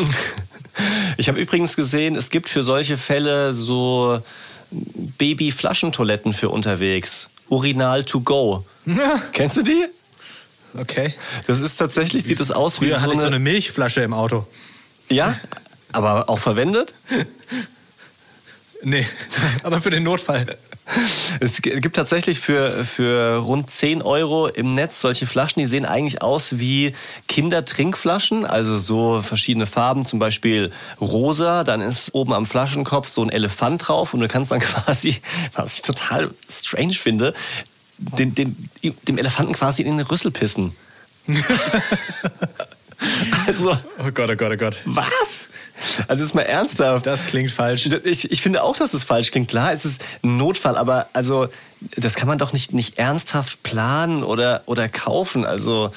[1.17, 4.21] Ich habe übrigens gesehen, es gibt für solche Fälle so
[4.71, 7.32] Baby-Flaschentoiletten für unterwegs.
[7.49, 8.63] Urinal to go.
[9.34, 9.86] Kennst du die?
[10.77, 11.15] Okay.
[11.47, 14.13] Das ist tatsächlich, sieht das aus wie Früher so hatte ich so eine Milchflasche im
[14.13, 14.45] Auto.
[15.10, 15.39] Ja,
[15.91, 16.93] aber auch verwendet?
[18.82, 19.05] Nee,
[19.63, 20.58] aber für den Notfall.
[21.39, 26.21] Es gibt tatsächlich für, für rund 10 Euro im Netz solche Flaschen, die sehen eigentlich
[26.21, 26.93] aus wie
[27.28, 33.30] Kindertrinkflaschen, also so verschiedene Farben, zum Beispiel rosa, dann ist oben am Flaschenkopf so ein
[33.30, 35.17] Elefant drauf und du kannst dann quasi,
[35.54, 37.34] was ich total strange finde,
[37.97, 38.69] den, den,
[39.08, 40.73] dem Elefanten quasi in den Rüssel pissen.
[43.47, 44.75] also, Oh Gott, oh Gott, oh Gott.
[44.86, 45.48] was?
[46.07, 47.05] Also ist mal ernsthaft.
[47.05, 47.89] Das klingt falsch.
[48.03, 49.49] Ich, ich finde auch, dass es falsch klingt.
[49.49, 51.47] Klar, es ist ein Notfall, aber also
[51.95, 55.45] das kann man doch nicht, nicht ernsthaft planen oder, oder kaufen.
[55.45, 55.91] Also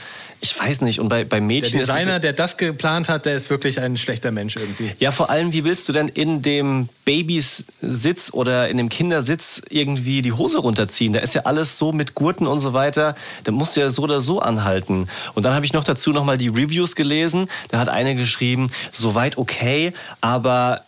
[0.44, 0.98] ich weiß nicht.
[0.98, 3.80] Und bei, bei Der Mädchen ist es- Designer, der das geplant hat, der ist wirklich
[3.80, 4.92] ein schlechter Mensch irgendwie.
[4.98, 10.20] Ja, vor allem, wie willst du denn in dem Babys-Sitz oder in dem Kindersitz irgendwie
[10.22, 11.12] die Hose runterziehen?
[11.12, 13.14] Da ist ja alles so mit Gurten und so weiter.
[13.44, 15.08] Da musst du ja so oder so anhalten.
[15.34, 17.48] Und dann habe ich noch dazu nochmal die Reviews gelesen.
[17.70, 20.82] Da hat eine geschrieben, soweit okay, aber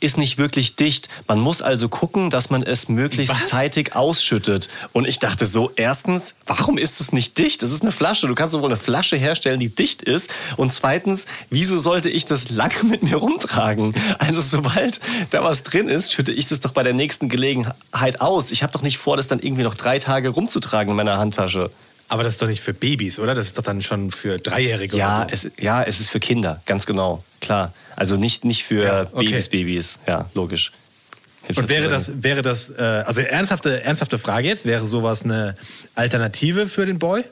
[0.00, 1.08] ist nicht wirklich dicht.
[1.28, 3.48] Man muss also gucken, dass man es möglichst Was?
[3.48, 4.68] zeitig ausschüttet.
[4.92, 7.62] Und ich dachte so, erstens, warum ist es nicht dicht?
[7.62, 8.26] Das ist eine Flasche.
[8.26, 10.30] Du kannst doch wohl eine Flasche herstellen, die dicht ist.
[10.56, 13.94] Und zweitens, wieso sollte ich das lange mit mir rumtragen?
[14.18, 18.50] Also sobald da was drin ist, schütte ich das doch bei der nächsten Gelegenheit aus.
[18.50, 21.70] Ich habe doch nicht vor, das dann irgendwie noch drei Tage rumzutragen in meiner Handtasche.
[22.12, 23.34] Aber das ist doch nicht für Babys, oder?
[23.34, 25.48] Das ist doch dann schon für Dreijährige Ja, oder so.
[25.48, 27.72] es, ja, es ist für Kinder, ganz genau, klar.
[27.96, 29.30] Also nicht, nicht für Ja, okay.
[29.30, 29.98] Babys, Babys.
[30.06, 30.72] Ja, logisch.
[31.48, 35.56] Ich Und wäre das, wäre das, äh, also ernsthafte, ernsthafte Frage jetzt, wäre sowas eine
[35.94, 37.24] Alternative für den Boy?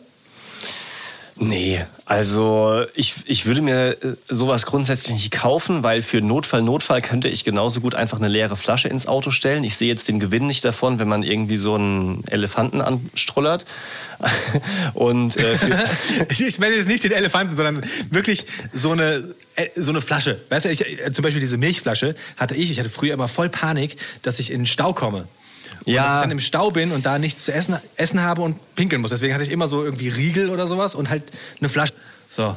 [1.42, 3.96] Nee, also ich, ich würde mir äh,
[4.29, 8.59] sowas grundsätzlich nicht kaufen, weil für Notfall, Notfall könnte ich genauso gut einfach eine leere
[8.59, 9.64] Flasche ins Auto stellen.
[9.64, 13.64] Ich sehe jetzt den Gewinn nicht davon, wenn man irgendwie so einen Elefanten anstrullert.
[14.92, 15.57] Und äh,
[16.29, 19.24] ich meine jetzt nicht den Elefanten, sondern wirklich so eine,
[19.57, 20.42] äh, so eine Flasche.
[20.50, 22.70] Weißt du, ich, äh, zum Beispiel diese Milchflasche hatte ich.
[22.70, 25.26] Ich hatte früher immer voll Panik, dass ich in den Stau komme.
[25.85, 26.05] Und Ja.
[26.07, 29.01] dass ich dann im Stau bin und da nichts zu essen, essen habe und pinkeln
[29.03, 29.11] muss.
[29.11, 31.25] Deswegen hatte ich immer so irgendwie Riegel oder sowas und halt
[31.59, 31.95] eine Flasche.
[32.31, 32.57] So.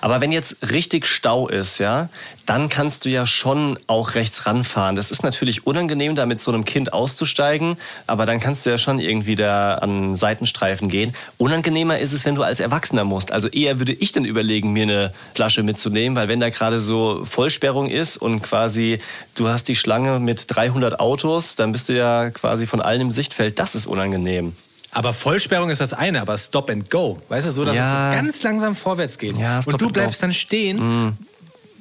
[0.00, 2.08] Aber wenn jetzt richtig Stau ist, ja,
[2.46, 4.96] dann kannst du ja schon auch rechts ranfahren.
[4.96, 8.78] Das ist natürlich unangenehm, da mit so einem Kind auszusteigen, aber dann kannst du ja
[8.78, 11.14] schon irgendwie da an Seitenstreifen gehen.
[11.38, 13.32] Unangenehmer ist es, wenn du als Erwachsener musst.
[13.32, 17.24] Also eher würde ich dann überlegen, mir eine Flasche mitzunehmen, weil wenn da gerade so
[17.24, 18.98] Vollsperrung ist und quasi
[19.34, 23.10] du hast die Schlange mit 300 Autos, dann bist du ja quasi von allen im
[23.10, 23.58] Sichtfeld.
[23.58, 24.54] Das ist unangenehm.
[24.94, 27.20] Aber Vollsperrung ist das eine, aber Stop and Go.
[27.28, 27.82] Weißt du, so, dass Ja.
[27.82, 29.36] es so ganz langsam vorwärts geht.
[29.36, 30.00] Ja, Stop und du and Go.
[30.00, 31.16] bleibst dann stehen.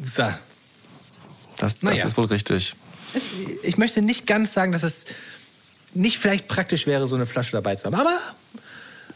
[0.03, 0.23] So.
[0.23, 0.33] Das,
[1.57, 2.05] das Naja.
[2.05, 2.75] ist wohl richtig.
[3.13, 3.29] Es,
[3.61, 5.05] ich möchte nicht ganz sagen, dass es
[5.93, 7.95] nicht vielleicht praktisch wäre, so eine Flasche dabei zu haben.
[7.95, 8.17] Aber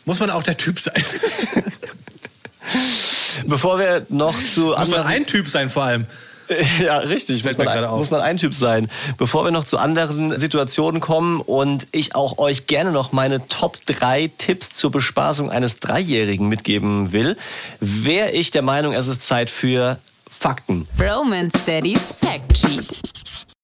[0.05, 1.03] muss man auch der Typ sein.
[3.45, 6.05] Bevor wir noch zu muss man ein Typ sein vor allem.
[6.79, 7.43] Ja, richtig.
[7.43, 7.97] Muss mir man, gerade auf.
[7.97, 8.89] muss man ein Typ sein.
[9.17, 13.77] Bevor wir noch zu anderen Situationen kommen und ich auch euch gerne noch meine Top
[13.85, 17.37] 3 Tipps zur Bespaßung eines Dreijährigen mitgeben will,
[17.79, 20.87] wäre ich der Meinung, es ist Zeit für Fakten.
[20.99, 23.01] Roman Steadies Fact Sheet.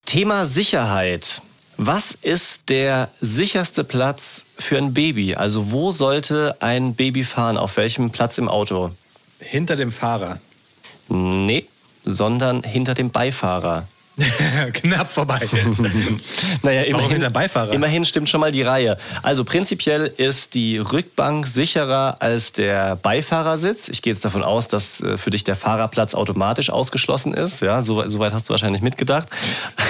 [0.05, 1.41] Thema Sicherheit.
[1.77, 5.35] Was ist der sicherste Platz für ein Baby?
[5.35, 7.57] Also wo sollte ein Baby fahren?
[7.57, 8.91] Auf welchem Platz im Auto?
[9.39, 10.39] Hinter dem Fahrer.
[11.09, 11.65] Nee,
[12.03, 13.87] sondern hinter dem Beifahrer.
[14.73, 15.39] Knapp vorbei.
[16.61, 17.73] Naja, immerhin, hinter dem Beifahrer?
[17.73, 18.97] immerhin stimmt schon mal die Reihe.
[19.21, 23.89] Also prinzipiell ist die Rückbank sicherer als der Beifahrersitz.
[23.89, 27.61] Ich gehe jetzt davon aus, dass äh, für dich der Fahrerplatz automatisch ausgeschlossen ist.
[27.61, 29.27] Ja, so, so weit hast du wahrscheinlich mitgedacht.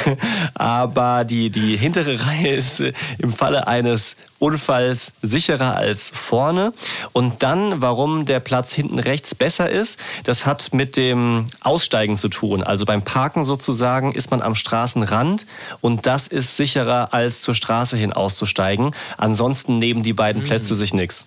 [0.56, 6.74] Aber die, die hintere Reihe ist äh, im Falle eines Unfalls sicherer als vorne.
[7.14, 12.28] Und dann, warum der Platz hinten rechts besser ist, das hat mit dem Aussteigen zu
[12.28, 12.62] tun.
[12.62, 15.48] Also beim Parken sozusagen ist man am Straßenrand
[15.80, 18.94] und das ist sicherer als zur Straße hin auszusteigen.
[19.16, 21.26] Ansonsten nehmen die beiden Plätze sich nichts.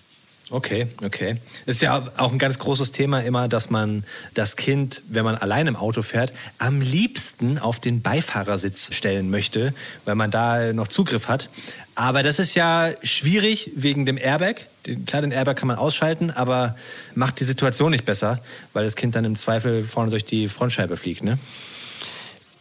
[0.49, 1.37] Okay, okay.
[1.65, 5.35] Es ist ja auch ein ganz großes Thema immer, dass man das Kind, wenn man
[5.35, 9.73] allein im Auto fährt, am liebsten auf den Beifahrersitz stellen möchte,
[10.05, 11.49] weil man da noch Zugriff hat.
[11.97, 14.67] Aber das ist ja schwierig wegen dem Airbag.
[15.07, 16.75] Klar, den Airbag kann man ausschalten, aber
[17.15, 18.39] macht die Situation nicht besser,
[18.73, 21.39] weil das Kind dann im Zweifel vorne durch die Frontscheibe fliegt, ne?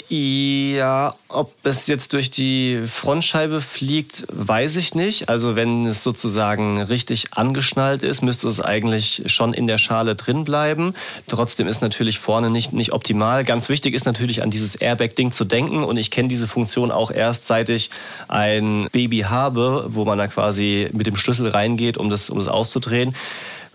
[0.08, 5.28] Ja, ob es jetzt durch die Frontscheibe fliegt, weiß ich nicht.
[5.28, 10.44] Also wenn es sozusagen richtig angeschnallt ist, müsste es eigentlich schon in der Schale drin
[10.44, 10.94] bleiben.
[11.26, 13.42] Trotzdem ist natürlich vorne nicht, nicht optimal.
[13.42, 15.82] Ganz wichtig ist natürlich an dieses Airbag-Ding zu denken.
[15.82, 17.90] Und ich kenne diese Funktion auch erst, seit ich
[18.28, 22.46] ein Baby habe, wo man da quasi mit dem Schlüssel reingeht, um das, um das
[22.46, 23.12] auszudrehen.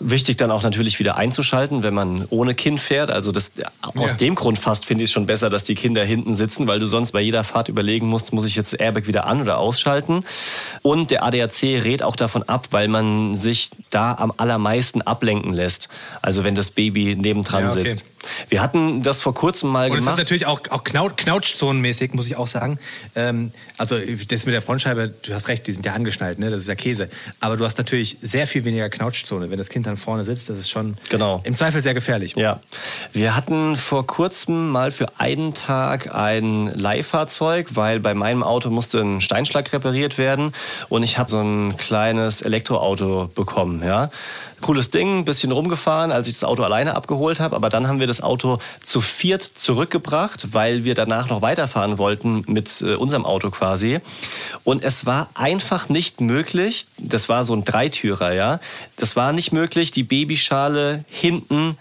[0.04, 3.12] Wichtig dann auch natürlich wieder einzuschalten, wenn man ohne Kind fährt.
[3.12, 4.16] Also das, aus Ja.
[4.18, 6.88] dem Grund fast finde ich es schon besser, dass die Kinder hinten sitzen, weil du
[6.88, 10.24] sonst bei jeder Fahrt überlegen musst, muss ich jetzt Airbag wieder an oder ausschalten.
[10.82, 15.88] Und der ADAC rät auch davon ab, weil man sich da am allermeisten ablenken lässt.
[16.22, 17.90] Also wenn das Baby nebendran Ja, okay.
[17.90, 18.06] sitzt.
[18.50, 20.18] Wir hatten das vor kurzem mal Und es ist gemacht.
[20.20, 22.78] natürlich auch, auch Knau Knautschzonenmäßig, muss ich auch sagen.
[23.16, 26.50] Ähm, also das mit der Frontscheibe, du hast recht, die sind ja angeschnallt, ne?
[26.52, 27.10] das ist ja Käse.
[27.40, 29.50] Aber du hast natürlich sehr viel weniger Knautschzone.
[29.50, 31.42] Wenn das Kind dann vorne sitzt, das ist schon Genau.
[31.44, 32.36] im Zweifel sehr gefährlich.
[32.36, 32.60] Ja,
[33.14, 39.00] wir hatten vor kurzem mal für einen Tag ein Leihfahrzeug, weil bei meinem Auto musste
[39.02, 40.54] ein Steinschlag repariert werden
[40.90, 43.84] und ich habe so ein kleines Elektroauto bekommen.
[43.84, 44.10] Ja,
[44.62, 48.08] cooles Ding, bisschen rumgefahren, als ich das Auto alleine abgeholt habe, aber dann haben wir
[48.08, 53.50] das Auto zu viert zurückgebracht, weil wir danach noch weiterfahren wollten mit äh, unserem Auto
[53.50, 54.00] quasi.
[54.64, 58.60] Und es war einfach nicht möglich, das war so ein Dreitürer, ja,
[58.96, 61.78] das war nicht möglich, die Babyschale hinten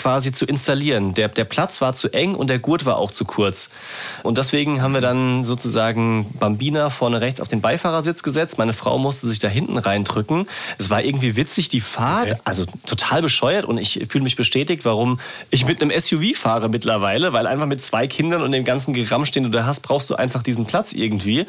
[0.00, 1.12] quasi zu installieren.
[1.14, 3.68] Der, der Platz war zu eng und der Gurt war auch zu kurz.
[4.22, 8.56] Und deswegen haben wir dann sozusagen Bambina vorne rechts auf den Beifahrersitz gesetzt.
[8.56, 10.48] Meine Frau musste sich da hinten reindrücken.
[10.78, 12.40] Es war irgendwie witzig, die Fahrt, Okay.
[12.44, 17.32] also total bescheuert und ich fühle mich bestätigt, warum ich mit einem SUV fahre mittlerweile,
[17.32, 20.16] weil einfach mit zwei Kindern und dem ganzen Geramsch, den du da hast, brauchst du
[20.16, 21.46] einfach diesen Platz irgendwie.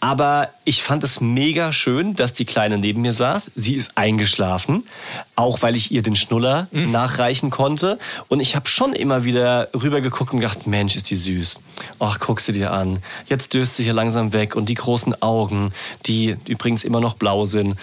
[0.00, 3.52] Aber ich fand es mega schön, dass die Kleine neben mir saß.
[3.54, 4.84] Sie ist eingeschlafen,
[5.34, 7.98] auch weil ich ihr den Schnuller nachreichen konnte.
[8.28, 11.58] Und ich habe schon immer wieder rübergeguckt und gedacht, Mensch, ist die süß.
[11.98, 12.98] Ach, guck sie dir an.
[13.28, 15.72] Jetzt döst sie hier langsam weg und die großen Augen,
[16.06, 17.76] die übrigens immer noch blau sind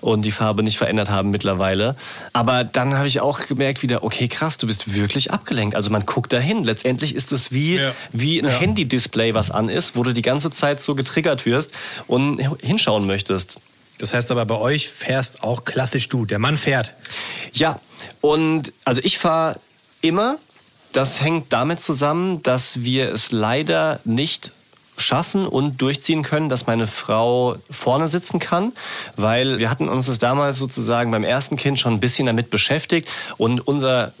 [0.00, 1.94] und die Farbe nicht verändert haben mittlerweile.
[2.32, 5.76] Aber dann habe ich auch gemerkt wieder, okay, krass, du bist wirklich abgelenkt.
[5.76, 6.64] Also man guckt dahin.
[6.64, 7.92] Letztendlich ist es wie, Ja.
[8.12, 11.72] wie ein Handy-Display, was an ist, wo du die ganze Zeit so getriggert wirst
[12.08, 13.58] und hinschauen möchtest.
[13.98, 16.26] Das heißt aber, bei euch fährst auch klassisch du.
[16.26, 16.94] Der Mann fährt.
[17.52, 17.80] Ja,
[18.20, 19.58] und also ich fahre
[20.00, 20.38] immer.
[20.92, 24.52] Das hängt damit zusammen, dass wir es leider nicht
[24.96, 28.72] schaffen und durchziehen können, dass meine Frau vorne sitzen kann,
[29.14, 33.08] weil wir hatten uns das damals sozusagen beim ersten Kind schon ein bisschen damit beschäftigt
[33.36, 34.12] und unser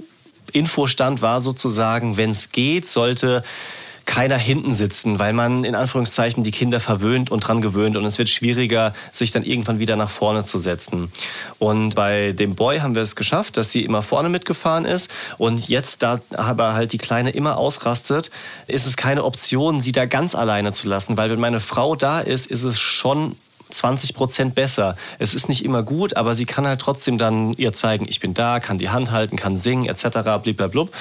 [0.52, 3.42] Infostand war sozusagen, wenn es geht, sollte
[4.06, 8.18] keiner hinten sitzen, weil man in Anführungszeichen die Kinder verwöhnt und dran gewöhnt und es
[8.18, 11.12] wird schwieriger, sich dann irgendwann wieder nach vorne zu setzen.
[11.58, 15.68] Und bei dem Boy haben wir es geschafft, dass sie immer vorne mitgefahren ist und
[15.68, 18.30] jetzt, da aber halt die Kleine immer ausrastet,
[18.68, 22.20] ist es keine Option, sie da ganz alleine zu lassen, weil wenn meine Frau da
[22.20, 23.36] ist, ist es schon
[23.70, 24.96] 20 Prozent besser.
[25.18, 28.34] Es ist nicht immer gut, aber sie kann halt trotzdem dann ihr zeigen, ich bin
[28.34, 30.42] da, kann die Hand halten, kann singen, etc.
[30.42, 30.94] bliblablub.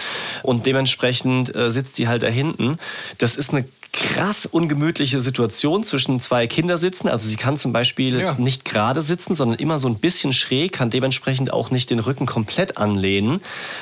[0.44, 2.78] Und dementsprechend äh, sitzt sie halt da hinten.
[3.18, 7.08] Das ist eine krass ungemütliche Situation zwischen zwei Kindersitzen.
[7.08, 8.36] Also sie kann zum Beispiel Ja.
[8.38, 12.26] nicht gerade sitzen, sondern immer so ein bisschen schräg, kann dementsprechend auch nicht den Rücken
[12.26, 13.42] komplett anlehnen.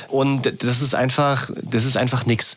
[0.10, 2.56] Und das ist einfach, das ist einfach nix.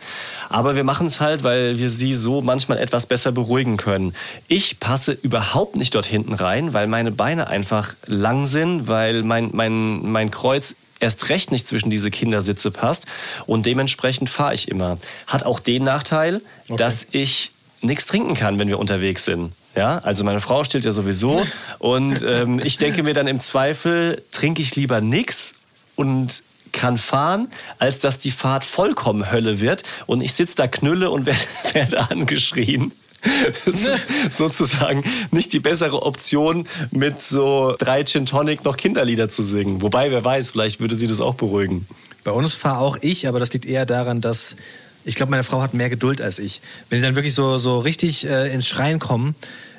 [0.48, 4.14] Aber wir machen es halt, weil wir sie so manchmal etwas besser beruhigen können.
[4.48, 9.50] Ich passe überhaupt nicht dort hinten rein, weil meine Beine einfach lang sind, weil mein,
[9.52, 10.74] mein, mein Kreuz
[11.06, 13.06] erst recht nicht zwischen diese Kindersitze passt.
[13.46, 14.98] Und dementsprechend fahre ich immer.
[15.26, 19.52] Hat auch den Nachteil, dass ich nichts trinken kann, wenn wir unterwegs sind.
[19.76, 21.46] Ja, also meine Frau stillt ja sowieso
[21.78, 25.54] und ähm, ich denke mir dann im Zweifel trinke ich lieber nichts
[25.94, 26.42] und
[26.72, 31.26] kann fahren, als dass die Fahrt vollkommen Hölle wird und ich sitze da knülle und
[31.26, 31.40] werde,
[31.74, 32.92] werde angeschrien.
[33.64, 39.42] Das ist sozusagen nicht die bessere Option, mit so drei Gin Tonic noch Kinderlieder zu
[39.42, 39.82] singen.
[39.82, 41.86] Wobei, wer weiß, vielleicht würde sie das auch beruhigen.
[42.24, 44.56] Bei uns fahre auch ich, aber das liegt eher daran, dass
[45.04, 46.60] ich glaube, meine Frau hat mehr Geduld als ich.
[46.90, 49.36] Wenn die dann wirklich so, so richtig äh, ins Schreien kommen,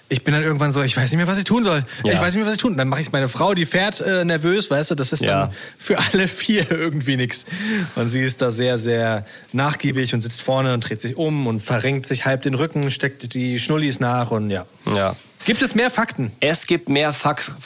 [0.10, 1.84] ich bin dann irgendwann so, ich weiß nicht mehr, was ich tun soll.
[2.04, 2.13] Ja.
[2.13, 2.78] Ich weiß nicht mehr, was ich tun.
[2.78, 5.48] Dann mache ich meine Frau, die fährt äh, nervös, weißt du, das ist Ja.
[5.48, 7.46] dann für alle vier irgendwie nichts.
[7.96, 11.62] Und sie ist da sehr, sehr nachgiebig und sitzt vorne und dreht sich um und
[11.62, 14.65] verrenkt sich halb den Rücken, steckt die Schnullis nach und ja.
[14.93, 15.15] Ja.
[15.46, 16.32] Gibt es mehr Fakten?
[16.39, 17.52] Es gibt mehr Fax.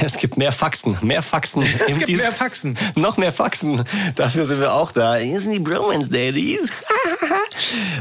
[0.00, 0.96] Es gibt mehr Faxen.
[1.02, 1.62] Mehr Faxen.
[1.88, 2.78] Es gibt mehr Faxen.
[2.94, 3.82] Noch mehr Faxen.
[4.14, 5.16] Dafür sind wir auch da.
[5.16, 6.70] Hier sind die Bromance Daddies.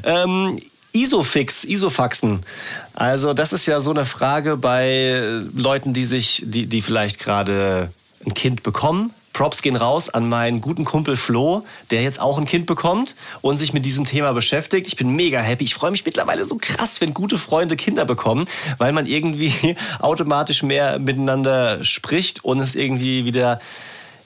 [0.03, 0.59] ähm,
[0.93, 2.41] Isofix, Isofaxen.
[2.93, 7.91] Also das ist ja so eine Frage bei Leuten, die sich, die, die vielleicht gerade
[8.25, 9.11] ein Kind bekommen.
[9.33, 13.57] Props gehen raus an meinen guten Kumpel Flo, der jetzt auch ein Kind bekommt und
[13.57, 14.87] sich mit diesem Thema beschäftigt.
[14.87, 15.63] Ich bin mega happy.
[15.63, 20.61] Ich freue mich mittlerweile so krass, wenn gute Freunde Kinder bekommen, weil man irgendwie automatisch
[20.61, 23.59] mehr miteinander spricht und es irgendwie wieder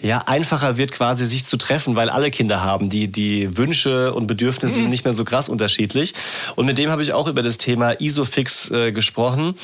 [0.02, 2.90] ja, einfacher wird quasi sich zu treffen, weil alle Kinder haben.
[2.90, 6.14] Die, die Wünsche und Bedürfnisse sind nicht mehr so krass unterschiedlich.
[6.56, 9.56] Und mit dem habe ich auch über das Thema Isofix äh, gesprochen.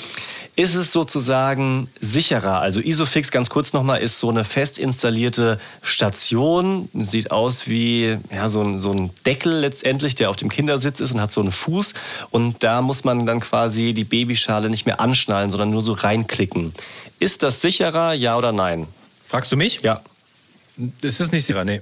[0.55, 2.59] Ist es sozusagen sicherer?
[2.59, 6.89] Also Isofix, ganz kurz nochmal, ist so eine fest installierte Station.
[6.93, 11.11] Sieht aus wie ja, so, ein, so ein Deckel letztendlich, der auf dem Kindersitz ist
[11.11, 11.93] und hat so einen Fuß.
[12.31, 16.71] Und da muss man dann quasi die Babyschale nicht mehr anschnallen, sondern nur so reinklicken.
[17.19, 18.87] Ist das sicherer, ja oder nein?
[19.27, 19.81] Fragst du mich?
[19.81, 20.01] Ja.
[21.01, 21.81] Es ist nicht sicher, nee.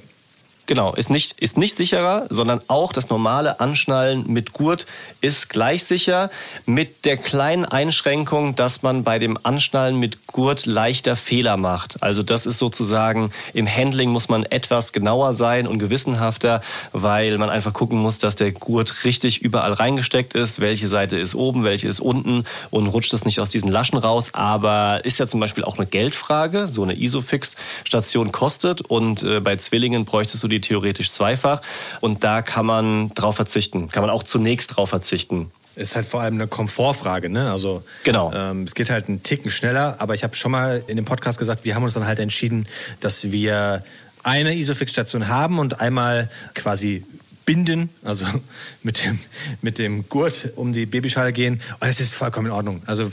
[0.71, 4.86] Genau, ist nicht, ist nicht sicherer, sondern auch das normale Anschnallen mit Gurt
[5.19, 6.29] ist gleich sicher,
[6.65, 12.01] mit der kleinen Einschränkung, dass man bei dem Anschnallen mit Gurt leichter Fehler macht.
[12.01, 16.62] Also das ist sozusagen, im Handling muss man etwas genauer sein und gewissenhafter,
[16.93, 21.36] weil man einfach gucken muss, dass der Gurt richtig überall reingesteckt ist, welche Seite ist
[21.36, 24.29] oben, welche ist unten und rutscht es nicht aus diesen Laschen raus.
[24.36, 26.67] Aber ist ja zum Beispiel auch eine Geldfrage.
[26.67, 31.62] So eine Isofix-Station kostet und äh, bei Zwillingen bräuchtest du die theoretisch zweifach.
[31.99, 33.89] Und da kann man drauf verzichten.
[33.89, 35.51] Kann man auch zunächst drauf verzichten.
[35.76, 37.49] Ist halt vor allem eine Komfortfrage, ne?
[37.51, 38.32] Also Genau.
[38.34, 41.39] ähm, es geht halt einen Ticken schneller, aber ich habe schon mal in dem Podcast
[41.39, 42.68] gesagt, wir haben uns dann halt entschieden,
[42.99, 43.84] dass wir
[44.24, 47.05] eine Isofix-Station haben und einmal quasi
[47.45, 48.25] binden, also
[48.83, 49.19] mit dem,
[49.61, 51.61] mit dem Gurt um die Babyschale gehen.
[51.79, 52.81] Und es ist vollkommen in Ordnung.
[52.85, 53.11] Also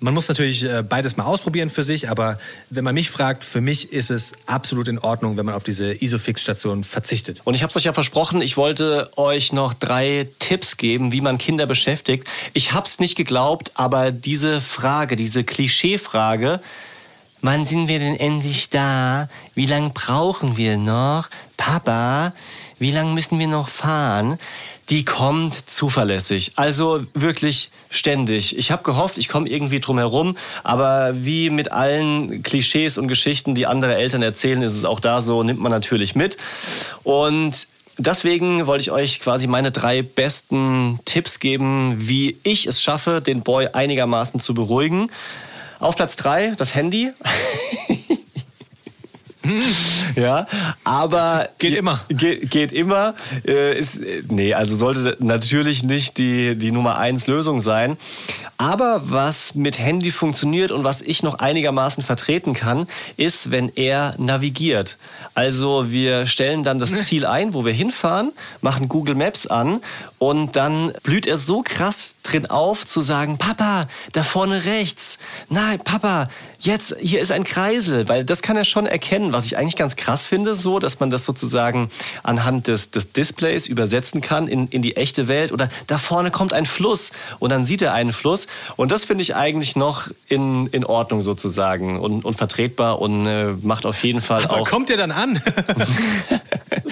[0.00, 2.38] man muss natürlich äh, beides mal ausprobieren für sich, aber
[2.70, 5.92] wenn man mich fragt, für mich ist es absolut in Ordnung, wenn man auf diese
[5.92, 7.40] Isofix-Station verzichtet.
[7.44, 11.20] Und ich habe es euch ja versprochen, ich wollte euch noch drei Tipps geben, wie
[11.20, 12.26] man Kinder beschäftigt.
[12.52, 16.60] Ich habe es nicht geglaubt, aber diese Frage, diese Klischeefrage,
[17.44, 19.28] wann sind wir denn endlich da?
[19.54, 21.28] Wie lange brauchen wir noch?
[21.56, 22.32] Papa,
[22.78, 24.38] wie lange müssen wir noch fahren?
[24.90, 28.58] Die kommt zuverlässig, also wirklich ständig.
[28.58, 33.54] Ich habe gehofft, ich komme irgendwie drum herum, aber wie mit allen Klischees und Geschichten,
[33.54, 36.36] die andere Eltern erzählen, ist es auch da so, nimmt man natürlich mit.
[37.02, 43.22] Und Deswegen wollte ich euch quasi meine drei besten Tipps geben, wie ich es schaffe,
[43.22, 45.12] den Boy einigermaßen zu beruhigen.
[45.78, 47.12] Auf Platz drei das Handy.
[50.16, 50.46] ja,
[50.84, 52.00] aber Geht immer.
[52.08, 53.14] Geht, geht immer.
[53.46, 57.96] Äh, ist, nee, also sollte natürlich nicht die, die Nummer eins Lösung sein.
[58.56, 62.86] Aber was mit Handy funktioniert und was ich noch einigermaßen vertreten kann,
[63.16, 64.96] ist, wenn er navigiert.
[65.34, 69.80] Also wir stellen dann das Ziel ein, wo wir hinfahren, machen Google Maps an
[70.24, 75.18] und dann blüht er so krass drin auf zu sagen, Papa, da vorne rechts.
[75.50, 79.58] Nein, Papa, jetzt, hier ist ein Kreisel, weil das kann er schon erkennen, was ich
[79.58, 81.90] eigentlich ganz krass finde, so, dass man das sozusagen
[82.22, 85.52] anhand des, des Displays übersetzen kann in, in die echte Welt.
[85.52, 87.12] Oder da vorne kommt ein Fluss.
[87.38, 88.46] Und dann sieht er einen Fluss.
[88.76, 93.52] Und das finde ich eigentlich noch in, in Ordnung sozusagen und, und vertretbar und äh,
[93.60, 94.68] macht auf jeden Fall Aber auch...
[94.68, 95.42] kommt ihr dann an?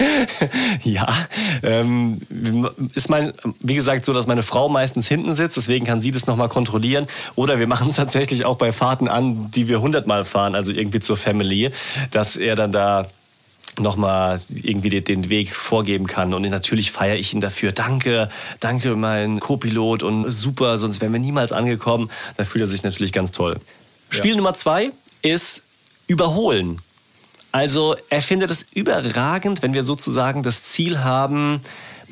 [0.83, 1.09] ja,
[1.63, 2.21] ähm,
[2.95, 3.22] ist mein,
[3.61, 7.07] wie gesagt, so, dass meine Frau meistens hinten sitzt, deswegen kann sie das nochmal kontrollieren.
[7.35, 11.01] Oder wir machen es tatsächlich auch bei Fahrten an, die wir hundertmal fahren, also irgendwie
[11.01, 11.71] zur Family,
[12.11, 13.07] dass er dann da
[13.79, 16.35] nochmal irgendwie den- Weg vorgeben kann.
[16.35, 17.73] Und natürlich feiere ich ihn dafür.
[17.73, 18.29] Danke,
[18.61, 22.11] danke, mein Co-Pilot und super, sonst wären wir niemals angekommen.
[22.37, 23.59] Da fühlt er sich natürlich ganz toll.
[24.11, 24.91] Spiel Nummer zwei
[25.23, 25.63] ist
[26.07, 26.81] Überholen.
[27.53, 31.61] Also er findet es überragend, wenn wir sozusagen das Ziel haben,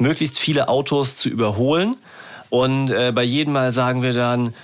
[0.01, 1.97] möglichst viele Autos zu überholen.
[2.49, 4.55] Und äh, bei jedem Mal sagen wir dann,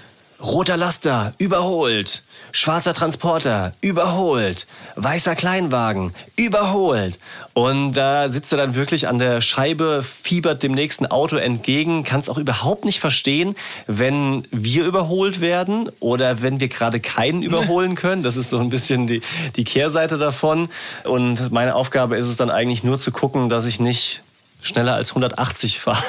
[0.41, 2.23] roter Laster, überholt.
[2.53, 4.67] Schwarzer Transporter, überholt.
[4.95, 7.19] Weißer Kleinwagen, überholt.
[7.53, 12.21] Und da sitzt er dann wirklich an der Scheibe, fiebert dem nächsten Auto entgegen, kann
[12.21, 13.57] es auch überhaupt nicht verstehen,
[13.87, 18.23] wenn wir überholt werden oder wenn wir gerade keinen überholen können.
[18.23, 19.21] Das ist so ein bisschen die,
[19.57, 20.69] die Kehrseite davon.
[21.05, 24.23] Und meine Aufgabe ist es dann eigentlich nur zu gucken, dass ich nicht
[24.67, 26.03] schneller als 180 fahre.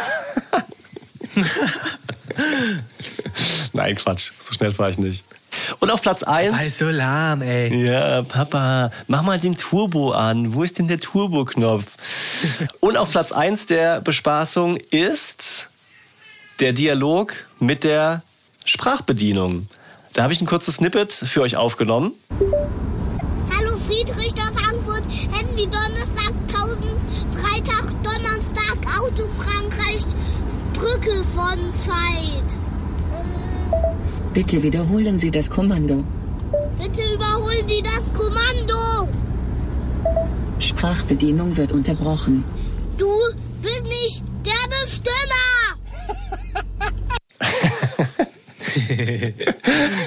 [3.73, 4.31] Nein, Quatsch.
[4.39, 5.23] So schnell fahre ich nicht.
[5.79, 6.77] Und auf Platz 1.
[6.77, 7.85] so lahm, ey.
[7.85, 10.53] Ja, Papa, mach mal den Turbo an.
[10.53, 11.85] Wo ist denn der Turbo-Knopf?
[12.79, 15.69] Und auf Platz 1 der Bespaßung ist
[16.59, 18.23] der Dialog mit der
[18.65, 19.67] Sprachbedienung.
[20.13, 22.13] Da habe ich ein kurzes Snippet für euch aufgenommen.
[22.39, 26.83] Hallo Friedrichsdorf, Frankfurt, Handy Donnerstag 1000,
[27.33, 27.96] Freitag,
[28.87, 30.05] Auto Frankreich,
[30.73, 32.57] Brücke von Veit.
[34.33, 36.03] Bitte wiederholen Sie das Kommando.
[36.79, 39.09] Bitte überholen Sie das Kommando.
[40.59, 42.43] Sprachbedienung wird unterbrochen.
[42.97, 43.11] Du
[43.61, 45.47] bist nicht der Bestimmer.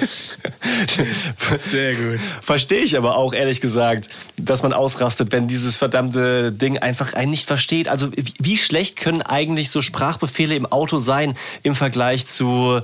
[1.71, 2.19] Sehr gut.
[2.41, 7.31] Verstehe ich aber auch, ehrlich gesagt, dass man ausrastet, wenn dieses verdammte Ding einfach einen
[7.31, 7.87] nicht versteht.
[7.87, 12.81] Also wie- schlecht können eigentlich so Sprachbefehle im Auto sein im Vergleich zu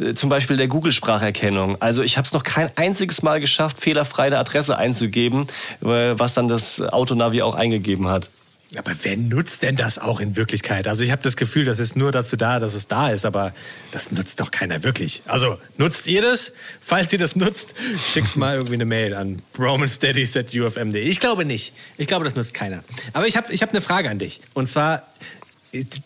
[0.00, 1.80] äh, zum Beispiel der Google-Spracherkennung.
[1.80, 5.46] Also ich habe es noch kein einziges Mal geschafft, fehlerfrei eine Adresse einzugeben,
[5.82, 5.86] äh,
[6.18, 8.30] was dann das Autonavi auch eingegeben hat.
[8.76, 10.88] Aber wer nutzt denn das auch in Wirklichkeit?
[10.88, 13.52] Also ich habe das Gefühl, das ist nur dazu da, dass es da ist, aber
[13.90, 15.22] das nutzt doch keiner wirklich.
[15.26, 16.52] Also nutzt ihr das?
[16.80, 17.74] Falls ihr das nutzt,
[18.12, 21.02] schickt mal irgendwie eine Mail an romansteadies.ufm.de.
[21.02, 21.74] Ich glaube nicht.
[21.98, 22.82] Ich glaube, das nutzt keiner.
[23.12, 24.40] Aber ich habe ich hab eine Frage an dich.
[24.54, 25.06] Und zwar,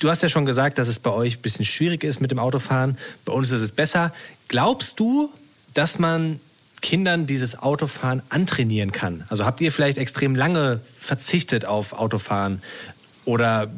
[0.00, 2.40] du hast ja schon gesagt, dass es bei euch ein bisschen schwierig ist mit dem
[2.40, 2.98] Autofahren.
[3.24, 4.12] Bei uns ist es besser.
[4.48, 5.30] Glaubst du,
[5.72, 6.40] dass man
[6.82, 9.24] Kindern dieses Autofahren antrainieren kann?
[9.28, 12.62] Also habt ihr vielleicht extrem lange verzichtet auf Autofahren?
[13.24, 13.68] Oder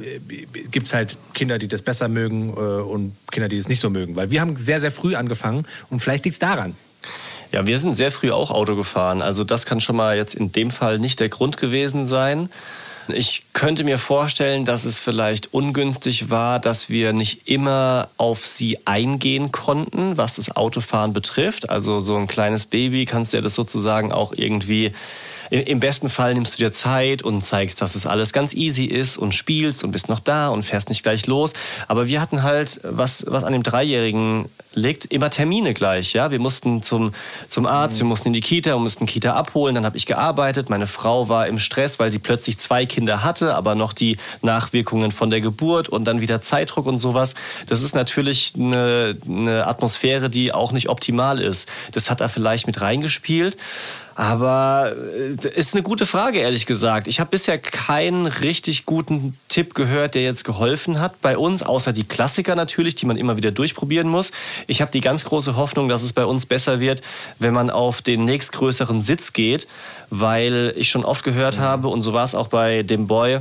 [0.70, 3.88] gibt es halt Kinder, die das besser mögen äh, und Kinder, die es nicht so
[3.88, 4.14] mögen?
[4.14, 6.74] Weil wir haben sehr, sehr früh angefangen und vielleicht liegt es daran.
[7.50, 9.22] Ja, wir sind sehr früh auch Auto gefahren.
[9.22, 12.50] Also das kann schon mal jetzt in dem Fall nicht der Grund gewesen sein.
[13.10, 18.86] Ich könnte mir vorstellen, dass es vielleicht ungünstig war, dass wir nicht immer auf sie
[18.86, 21.70] eingehen konnten, was das Autofahren betrifft.
[21.70, 24.92] Also so ein kleines Baby kannst du ja das sozusagen auch irgendwie
[25.50, 29.16] im besten Fall nimmst du dir Zeit und zeigst, dass es alles ganz easy ist
[29.16, 31.52] und spielst und bist noch da und fährst nicht gleich los.
[31.86, 36.12] Aber wir hatten halt, was, was an dem Dreijährigen liegt, immer Termine gleich.
[36.12, 37.12] Ja, wir mussten zum,
[37.48, 39.74] zum Arzt, wir mussten in die Kita, wir mussten Kita abholen.
[39.74, 40.70] Dann habe ich gearbeitet.
[40.70, 45.12] Meine Frau war im Stress, weil sie plötzlich zwei Kinder hatte, aber noch die Nachwirkungen
[45.12, 47.34] von der Geburt und dann wieder Zeitdruck und sowas.
[47.66, 51.68] Das ist natürlich eine, eine Atmosphäre, die auch nicht optimal ist.
[51.92, 53.56] Das hat er vielleicht mit reingespielt.
[54.18, 57.06] Aber äh, ist eine gute Frage, ehrlich gesagt.
[57.06, 61.92] Ich habe bisher keinen richtig guten Tipp gehört, der jetzt geholfen hat bei uns, außer
[61.92, 64.32] die Klassiker natürlich, die man immer wieder durchprobieren muss.
[64.66, 67.00] Ich habe die ganz große Hoffnung, dass es bei uns besser wird,
[67.38, 69.68] wenn man auf den nächstgrößeren Sitz geht,
[70.10, 71.60] weil ich schon oft gehört mhm.
[71.60, 73.38] habe, und so war es auch bei dem Boy,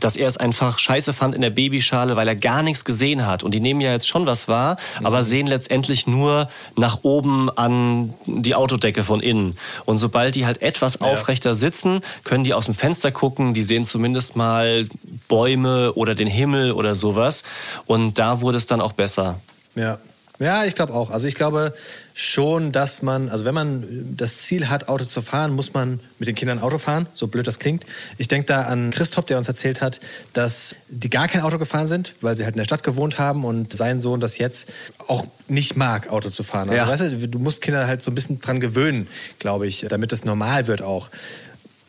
[0.00, 3.42] dass er es einfach scheiße fand in der Babyschale, weil er gar nichts gesehen hat.
[3.42, 5.06] Und die nehmen ja jetzt schon was wahr, mhm.
[5.06, 9.56] aber sehen letztendlich nur nach oben an die Autodecke von innen.
[9.84, 11.06] Und sobald die halt etwas ja.
[11.06, 14.88] aufrechter sitzen, können die aus dem Fenster gucken, die sehen zumindest mal
[15.28, 17.42] Bäume oder den Himmel oder sowas.
[17.86, 19.40] Und da wurde es dann auch besser.
[19.74, 19.98] Ja,
[20.44, 21.10] ja, ich glaube auch.
[21.10, 21.74] Also ich glaube
[22.14, 26.28] schon, dass man, also wenn man das Ziel hat, Auto zu fahren, muss man mit
[26.28, 27.84] den Kindern Auto fahren, so blöd das klingt.
[28.18, 30.00] Ich denke da an Christoph, der uns erzählt hat,
[30.32, 33.44] dass die gar kein Auto gefahren sind, weil sie halt in der Stadt gewohnt haben
[33.44, 34.72] und sein Sohn das jetzt
[35.08, 36.70] auch nicht mag, Auto zu fahren.
[36.70, 36.88] Also ja.
[36.88, 40.24] weißt du, du musst Kinder halt so ein bisschen dran gewöhnen, glaube ich, damit es
[40.24, 41.10] normal wird auch.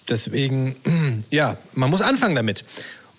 [0.09, 0.75] Deswegen,
[1.29, 2.63] ja, man muss anfangen damit.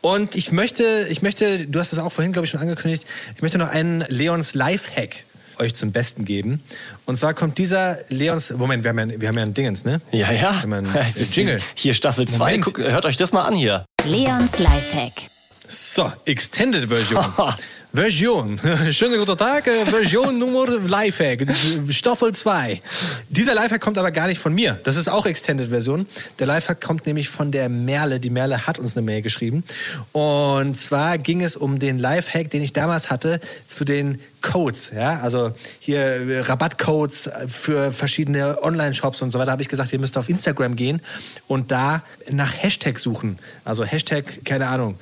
[0.07, 3.05] Und ich möchte, ich möchte, du hast es auch vorhin, glaube ich, schon angekündigt,
[3.35, 5.25] ich möchte noch einen Leons Lifehack
[5.59, 6.63] euch zum Besten geben.
[7.07, 8.53] Und zwar kommt dieser Leons.
[8.53, 10.01] Moment, wir haben ja, wir haben ja ein Dingens, ne?
[10.13, 10.41] Ja, ja.
[10.41, 10.97] Wir haben einen
[11.33, 11.59] Jingle.
[11.75, 12.61] Hier Staffel 2.
[12.89, 13.85] Hört euch das mal an hier.
[14.05, 15.29] Leons Lifehack.
[15.67, 17.25] So, Extended Version.
[17.97, 18.61] Version.
[18.91, 19.65] Schönen guten Tag.
[19.65, 21.47] Version Nummer Lifehack.
[21.89, 22.83] Staffel 2.
[23.31, 24.79] Dieser Lifehack kommt aber gar nicht von mir.
[24.85, 26.07] Das ist auch Extended Version.
[26.39, 28.21] Der Lifehack kommt nämlich von der Merle.
[28.21, 29.65] Die Merle hat uns eine Mail geschrieben.
[30.13, 35.19] Und zwar ging es um den Lifehack, den ich damals hatte zu den Codes, ja,
[35.21, 40.17] also hier äh, Rabattcodes für verschiedene Online-Shops und so weiter, habe ich gesagt, ihr müsst
[40.17, 41.01] auf Instagram gehen
[41.49, 43.41] und da nach Hashtag suchen.
[43.65, 44.99] Also Hashtag, keine Ahnung,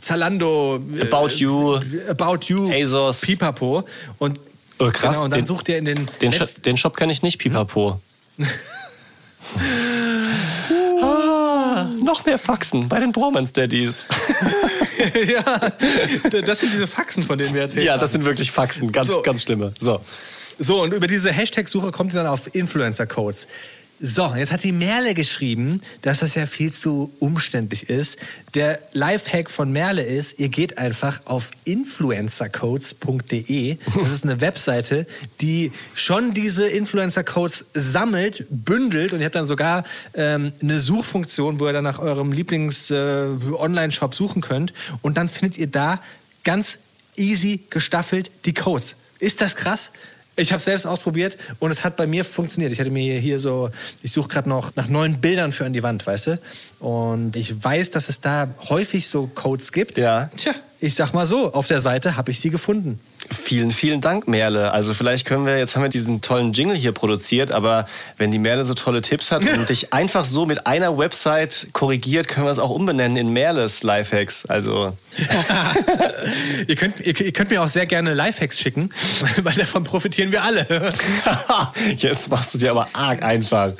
[0.00, 3.84] Zalando, About You, About You, ASOS, Pipapo.
[4.18, 4.40] Und,
[4.78, 6.08] oh, krass, genau, und dann den, sucht ihr in den.
[6.20, 8.00] Den, Shop, den Shop kenne ich nicht, Pipapo.
[11.02, 14.08] ah, noch mehr Faxen bei den Bromance Daddies.
[15.28, 17.86] ja, das sind diese Faxen, von denen wir erzählen.
[17.86, 19.22] Ja, das sind wirklich Faxen, ganz, so.
[19.22, 19.72] ganz schlimme.
[19.78, 20.00] So.
[20.58, 23.48] So, und über diese Hashtag-Suche kommt ihr dann auf Influencer-Codes.
[24.04, 28.18] So, jetzt hat die Merle geschrieben, dass das ja viel zu umständlich ist.
[28.56, 33.76] Der Lifehack von Merle ist, ihr geht einfach auf influencercodes.de.
[33.94, 35.06] Das ist eine Webseite,
[35.40, 39.84] die schon diese Influencer-Codes sammelt, bündelt und ihr habt dann sogar
[40.14, 44.72] ähm, eine Suchfunktion, wo ihr dann nach eurem Lieblings-Online-Shop äh, suchen könnt.
[45.02, 46.02] Und dann findet ihr da
[46.42, 46.78] ganz
[47.14, 48.96] easy gestaffelt die Codes.
[49.20, 49.92] Ist das krass?
[50.34, 52.72] Ich habe selbst ausprobiert und es hat bei mir funktioniert.
[52.72, 53.70] Ich hatte mir hier so,
[54.02, 56.38] ich suche gerade noch nach neuen Bildern für an die Wand, weißt du?
[56.80, 59.98] Und ich weiß, dass es da häufig so Codes gibt.
[59.98, 60.30] Ja.
[60.36, 62.98] Tja, ich sag mal so, auf der Seite habe ich sie gefunden.
[63.30, 64.72] Vielen, vielen Dank, Merle.
[64.72, 67.86] Also vielleicht können wir, jetzt haben wir diesen tollen Jingle hier produziert, aber
[68.18, 72.26] wenn die Merle so tolle Tipps hat und dich einfach so mit einer Website korrigiert,
[72.26, 74.44] können wir es auch umbenennen in Merles Lifehacks.
[74.46, 74.96] Also.
[76.66, 78.90] ihr, könnt, ihr, ihr, könnt mir auch sehr gerne Lifehacks schicken,
[79.42, 80.92] weil davon profitieren wir alle.
[81.96, 83.70] jetzt machst du dir aber arg einfach.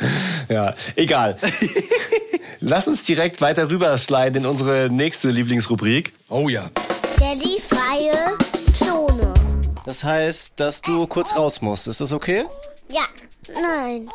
[0.48, 1.36] Ja, egal.
[2.60, 6.12] Lass uns direkt weiter rüber sliden in unsere nächste Lieblingsrubrik.
[6.28, 6.70] Oh ja.
[7.22, 8.36] Daddy freie
[8.74, 9.32] Zone.
[9.84, 11.86] Das heißt, dass du kurz raus musst.
[11.86, 12.46] Ist das okay?
[12.90, 13.02] Ja.
[13.54, 14.08] Nein.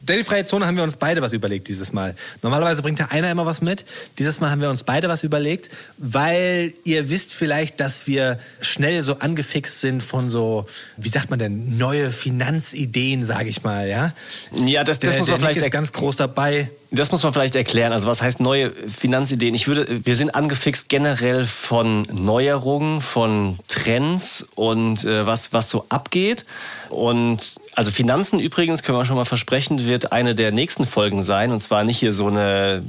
[0.00, 2.14] Daily-freie Zone haben wir uns beide was überlegt dieses Mal.
[2.42, 3.84] Normalerweise bringt ja einer immer was mit.
[4.20, 9.02] Dieses Mal haben wir uns beide was überlegt, weil ihr wisst vielleicht, dass wir schnell
[9.02, 10.66] so angefixt sind von so,
[10.96, 14.14] wie sagt man denn, neue Finanzideen, sage ich mal, ja?
[14.52, 16.70] Ja, das, das Der, muss man der Nick vielleicht ist ganz groß dabei.
[16.94, 17.92] Das muss man vielleicht erklären.
[17.92, 19.52] Also was heißt neue Finanzideen?
[19.54, 25.86] Ich würde, wir sind angefixt generell von Neuerungen, von Trends und äh, was, was so
[25.88, 26.44] abgeht.
[26.90, 31.50] Und also Finanzen übrigens, können wir schon mal versprechen, wird eine der nächsten Folgen sein.
[31.50, 32.84] Und zwar nicht hier so eine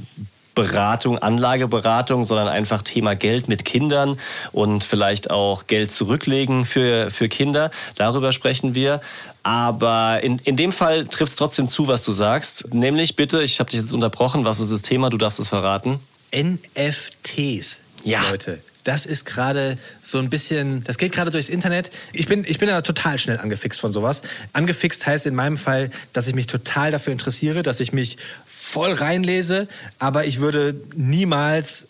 [0.53, 4.17] Beratung, Anlageberatung, sondern einfach Thema Geld mit Kindern
[4.51, 7.71] und vielleicht auch Geld zurücklegen für, für Kinder.
[7.95, 9.01] Darüber sprechen wir.
[9.45, 12.73] Aber in, in dem Fall trifft es trotzdem zu, was du sagst.
[12.73, 15.11] Nämlich bitte, ich habe dich jetzt unterbrochen, was ist das Thema?
[15.11, 15.99] Du darfst es verraten.
[16.35, 18.21] NFTs, Ja.
[18.31, 18.57] Leute.
[18.85, 21.91] Das ist gerade so ein bisschen, das geht gerade durchs Internet.
[22.11, 24.23] Ich bin, ich bin ja total schnell angefixt von sowas.
[24.53, 28.17] Angefixt heißt in meinem Fall, dass ich mich total dafür interessiere, dass ich mich
[28.47, 29.67] voll reinlese,
[29.99, 31.87] aber ich würde niemals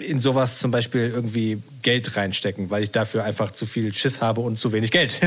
[0.00, 4.20] äh, in sowas zum Beispiel irgendwie Geld reinstecken, weil ich dafür einfach zu viel Schiss
[4.20, 5.20] habe und zu wenig Geld.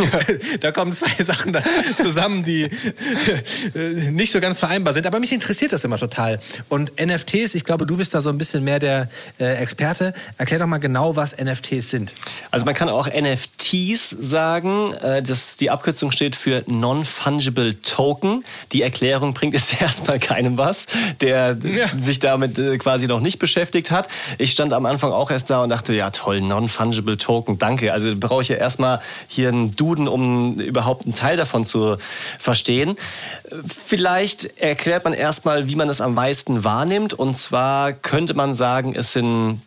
[0.60, 1.56] da kommen zwei Sachen
[2.02, 5.06] zusammen, die äh, nicht so ganz vereinbar sind.
[5.06, 6.40] Aber mich interessiert das immer total.
[6.68, 9.08] Und NFTs, ich glaube, du bist da so ein bisschen mehr der
[9.38, 10.12] äh, Experte.
[10.36, 12.12] Erklär doch mal genau, was NFTs sind.
[12.50, 14.92] Also man kann auch NFTs sagen.
[14.94, 18.44] Äh, Das, die Abkürzung steht für Non-Fungible Token.
[18.72, 20.86] Die Erklärung bringt jetzt erstmal keinem was,
[21.20, 21.86] der Ja.
[21.96, 24.08] sich damit äh, quasi noch nicht beschäftigt hat.
[24.38, 27.92] Ich stand am Anfang auch erst da und dachte, ja toll, Non-Fungible Token, danke.
[27.92, 31.98] Also brauche ich ja erstmal hier einen Duden, um überhaupt einen Teil davon zu
[32.38, 32.96] verstehen.
[33.66, 37.12] Vielleicht erklärt man erstmal, wie man es am meisten wahrnimmt.
[37.12, 39.60] Und zwar könnte man sagen, es sind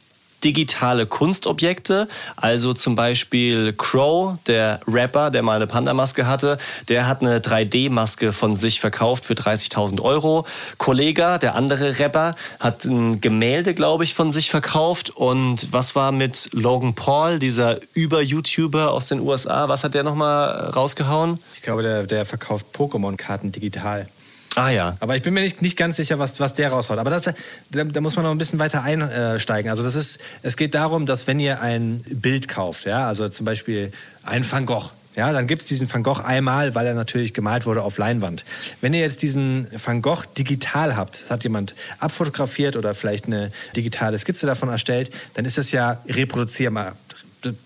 [0.44, 2.08] digitale Kunstobjekte.
[2.36, 6.58] Also zum Beispiel Crow, der Rapper, der mal eine Panda-Maske hatte,
[6.90, 10.46] der hat eine 3D-Maske von sich verkauft für 30.000 Euro.
[10.78, 15.10] Kollega, der andere Rapper, hat ein Gemälde, glaube ich, von sich verkauft.
[15.10, 19.70] Und was war mit Logan Paul, dieser Über-YouTuber aus den USA?
[19.70, 21.40] Was hat der nochmal rausgehauen?
[21.56, 24.08] Ich glaube, der, der verkauft Pokémon-Karten digital.
[24.56, 24.98] Ah ja.
[25.00, 27.00] Aber ich bin mir nicht, nicht ganz sicher, was, was der raushaut.
[27.00, 27.34] Aber das, da,
[27.72, 29.70] da muss man noch ein bisschen weiter einsteigen.
[29.70, 33.46] Also das ist, es geht darum, dass wenn ihr ein Bild kauft, ja, also zum
[33.46, 33.92] Beispiel
[34.24, 37.66] ein Van Gogh, ja, dann gibt es diesen Van Gogh einmal, weil er natürlich gemalt
[37.66, 38.46] wurde auf Leinwand.
[38.82, 43.52] Wenn ihr jetzt diesen Van Gogh digital habt, das hat jemand abfotografiert oder vielleicht eine
[43.76, 46.94] digitale Skizze davon erstellt, dann ist das ja reproduzierbar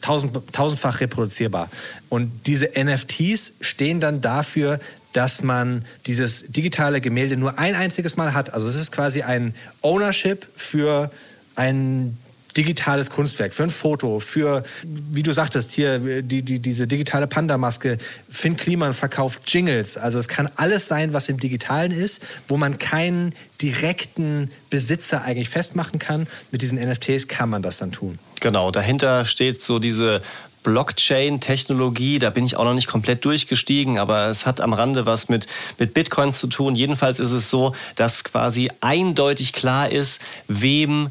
[0.01, 1.69] tausend, tausendfach reproduzierbar.
[2.09, 4.79] Und diese NFTs stehen dann dafür,
[5.13, 8.53] dass man dieses digitale Gemälde nur ein einziges Mal hat.
[8.53, 11.11] Also es ist quasi ein Ownership für
[11.55, 12.17] ein
[12.57, 17.97] digitales Kunstwerk, für ein Foto, für, wie du sagtest, hier die, die, diese digitale Panda-Maske.
[18.29, 19.97] Finn Kliman verkauft Jingles.
[19.97, 25.49] Also es kann alles sein, was im Digitalen ist, wo man keinen direkten Besitzer eigentlich
[25.49, 26.27] festmachen kann.
[26.51, 28.17] Mit diesen NFTs kann man das dann tun.
[28.39, 30.21] Genau, dahinter steht so diese
[30.63, 35.29] Blockchain-Technologie, da bin ich auch noch nicht komplett durchgestiegen, aber es hat am Rande was
[35.29, 35.47] mit,
[35.77, 36.75] mit Bitcoins zu tun.
[36.75, 41.09] Jedenfalls ist es so, dass quasi eindeutig klar ist, wem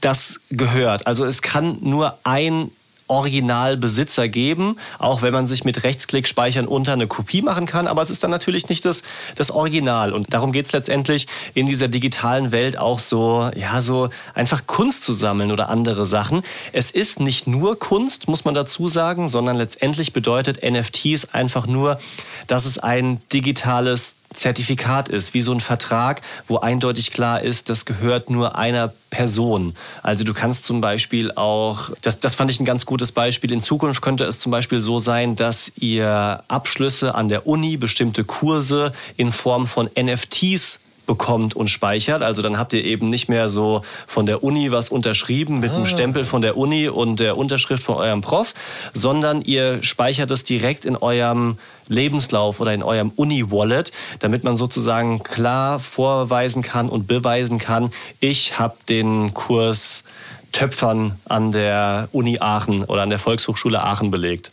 [0.00, 1.06] das gehört.
[1.06, 2.70] Also es kann nur ein
[3.08, 8.02] Originalbesitzer geben, auch wenn man sich mit Rechtsklick speichern unter eine Kopie machen kann, aber
[8.02, 9.02] es ist dann natürlich nicht das,
[9.36, 10.12] das Original.
[10.12, 15.04] Und darum geht es letztendlich in dieser digitalen Welt auch so, ja, so einfach Kunst
[15.04, 16.42] zu sammeln oder andere Sachen.
[16.72, 22.00] Es ist nicht nur Kunst, muss man dazu sagen, sondern letztendlich bedeutet NFTs einfach nur,
[22.46, 27.84] dass es ein digitales Zertifikat ist, wie so ein Vertrag, wo eindeutig klar ist, das
[27.84, 29.74] gehört nur einer Person.
[30.02, 33.60] Also du kannst zum Beispiel auch, das, das fand ich ein ganz gutes Beispiel, in
[33.60, 38.92] Zukunft könnte es zum Beispiel so sein, dass ihr Abschlüsse an der Uni, bestimmte Kurse
[39.16, 42.22] in Form von NFTs bekommt und speichert.
[42.22, 45.86] Also dann habt ihr eben nicht mehr so von der Uni was unterschrieben mit einem
[45.86, 48.54] Stempel von der Uni und der Unterschrift von eurem Prof,
[48.94, 55.22] sondern ihr speichert es direkt in eurem Lebenslauf oder in eurem Uni-Wallet, damit man sozusagen
[55.22, 57.90] klar vorweisen kann und beweisen kann,
[58.20, 60.04] ich habe den Kurs
[60.52, 64.52] Töpfern an der Uni Aachen oder an der Volkshochschule Aachen belegt.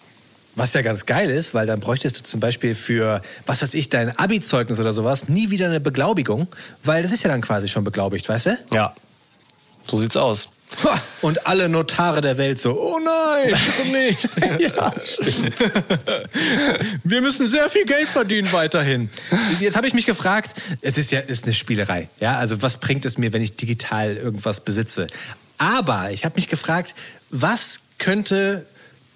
[0.59, 3.87] Was ja ganz geil ist, weil dann bräuchtest du zum Beispiel für, was weiß ich,
[3.87, 6.49] dein Abi-Zeugnis oder sowas nie wieder eine Beglaubigung,
[6.83, 8.57] weil das ist ja dann quasi schon beglaubigt, weißt du?
[8.73, 8.93] Ja,
[9.85, 10.49] so sieht's aus.
[10.83, 11.01] Ha!
[11.21, 14.29] Und alle Notare der Welt so, oh nein, bitte nicht.
[14.75, 15.53] ja, stimmt.
[17.05, 19.09] Wir müssen sehr viel Geld verdienen weiterhin.
[19.61, 22.09] Jetzt habe ich mich gefragt, es ist ja ist eine Spielerei.
[22.19, 22.37] Ja?
[22.37, 25.07] Also was bringt es mir, wenn ich digital irgendwas besitze?
[25.57, 26.95] Aber ich habe mich gefragt,
[27.29, 28.65] was könnte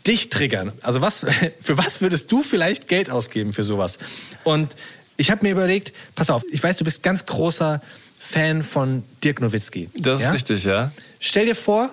[0.05, 0.71] dich triggern?
[0.81, 1.25] Also was,
[1.61, 3.99] für was würdest du vielleicht Geld ausgeben für sowas?
[4.43, 4.75] Und
[5.17, 7.81] ich habe mir überlegt, pass auf, ich weiß, du bist ganz großer
[8.19, 9.89] Fan von Dirk Nowitzki.
[9.95, 10.31] Das ist ja?
[10.31, 10.91] richtig, ja.
[11.19, 11.89] Stell dir vor,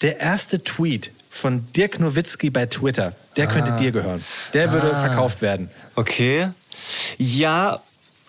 [0.00, 4.24] der erste Tweet von Dirk Nowitzki bei Twitter, der könnte dir gehören.
[4.54, 5.70] Der würde verkauft werden.
[5.94, 6.48] Okay.
[7.18, 7.80] Ja,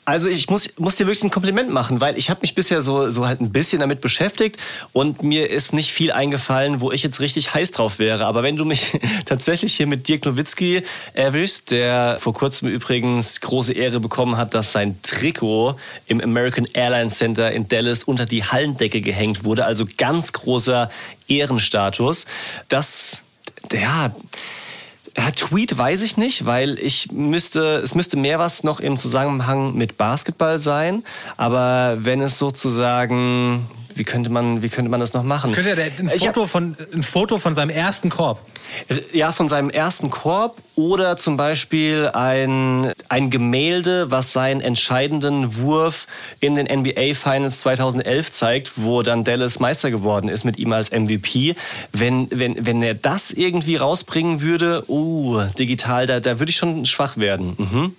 [0.10, 3.12] also ich muss, muss dir wirklich ein Kompliment machen, weil ich habe mich bisher so,
[3.12, 4.58] so halt ein bisschen damit beschäftigt
[4.92, 8.26] und mir ist nicht viel eingefallen, wo ich jetzt richtig heiß drauf wäre.
[8.26, 10.82] Aber wenn du mich tatsächlich hier mit Dirk Nowitzki
[11.14, 15.76] erwischst, der vor kurzem übrigens große Ehre bekommen hat, dass sein Trikot
[16.08, 20.90] im American Airlines Center in Dallas unter die Hallendecke gehängt wurde, also ganz großer
[21.28, 22.26] Ehrenstatus.
[22.68, 23.22] Das,
[23.72, 24.12] ja,
[25.20, 29.76] ja, Tweet weiß ich nicht, weil ich müsste, es müsste mehr was noch im Zusammenhang
[29.76, 31.04] mit Basketball sein.
[31.38, 35.52] Aber wenn es sozusagen, wie könnte man, wie könnte man das noch machen?
[35.52, 38.40] Das könnte ja ein, Ich hab- Foto von, ein Foto von seinem ersten Korb.
[39.14, 46.08] Ja, von seinem ersten Korb oder zum Beispiel ein, ein Gemälde, was seinen entscheidenden Wurf
[46.40, 50.92] in den NBA Finals 2011 zeigt, wo dann Dallas Meister geworden ist mit ihm als
[50.92, 51.56] MVP.
[51.92, 56.86] Wenn, wenn, wenn er das irgendwie rausbringen würde, uh, digital, da, da würde ich schon
[56.86, 57.56] schwach werden.
[57.58, 57.96] Mhm.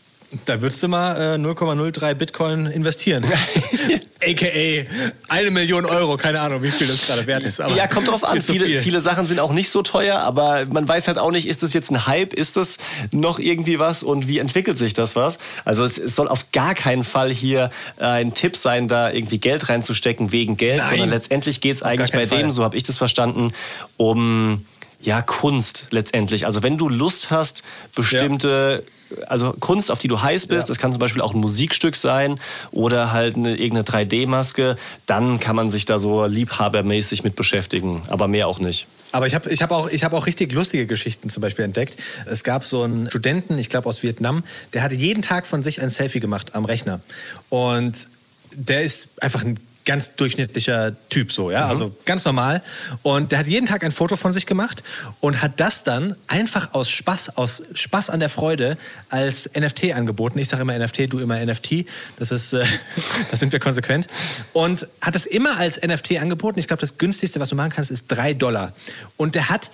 [0.46, 3.24] Da würdest du mal äh, 0,03 Bitcoin investieren.
[4.22, 4.86] AKA
[5.28, 7.60] eine Million Euro, keine Ahnung, wie viel das gerade wert ist.
[7.60, 8.40] aber Ja, kommt drauf an.
[8.42, 8.80] Viele, viel.
[8.80, 11.72] viele Sachen sind auch nicht so teuer, aber man weiß halt auch nicht, ist das
[11.72, 12.76] jetzt ein Hype, ist das
[13.10, 15.38] noch irgendwie was und wie entwickelt sich das was?
[15.64, 19.38] Also es, es soll auf gar keinen Fall hier äh, ein Tipp sein, da irgendwie
[19.38, 20.90] Geld reinzustecken wegen Geld, Nein.
[20.90, 22.50] sondern letztendlich geht es eigentlich bei keinen dem, Fall.
[22.52, 23.52] so habe ich das verstanden,
[23.96, 24.64] um
[25.00, 26.46] ja Kunst letztendlich.
[26.46, 27.64] Also wenn du Lust hast,
[27.96, 28.84] bestimmte
[29.26, 32.38] also Kunst, auf die du heiß bist, das kann zum Beispiel auch ein Musikstück sein
[32.70, 38.28] oder halt eine, irgendeine 3D-Maske, dann kann man sich da so liebhabermäßig mit beschäftigen, aber
[38.28, 38.86] mehr auch nicht.
[39.12, 41.96] Aber ich habe ich hab auch, ich hab auch richtig lustige Geschichten zum Beispiel entdeckt.
[42.26, 45.82] Es gab so einen Studenten, ich glaube aus Vietnam, der hatte jeden Tag von sich
[45.82, 47.00] ein Selfie gemacht am Rechner.
[47.48, 48.08] Und
[48.54, 52.62] der ist einfach ein ganz durchschnittlicher Typ so, ja, also ganz normal.
[53.02, 54.82] Und der hat jeden Tag ein Foto von sich gemacht
[55.20, 58.76] und hat das dann einfach aus Spaß, aus Spaß an der Freude
[59.08, 60.38] als NFT angeboten.
[60.38, 61.86] Ich sage immer NFT, du immer NFT.
[62.18, 62.64] Das ist, äh,
[63.30, 64.06] da sind wir konsequent.
[64.52, 66.58] Und hat es immer als NFT angeboten.
[66.58, 68.72] Ich glaube, das günstigste, was du machen kannst, ist drei Dollar.
[69.16, 69.70] Und der hat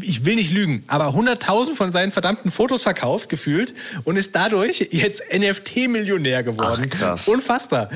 [0.00, 3.74] ich will nicht lügen, aber 100.000 von seinen verdammten Fotos verkauft, gefühlt,
[4.04, 6.88] und ist dadurch jetzt NFT-Millionär geworden.
[6.88, 7.26] Ach, krass.
[7.26, 7.90] Unfassbar.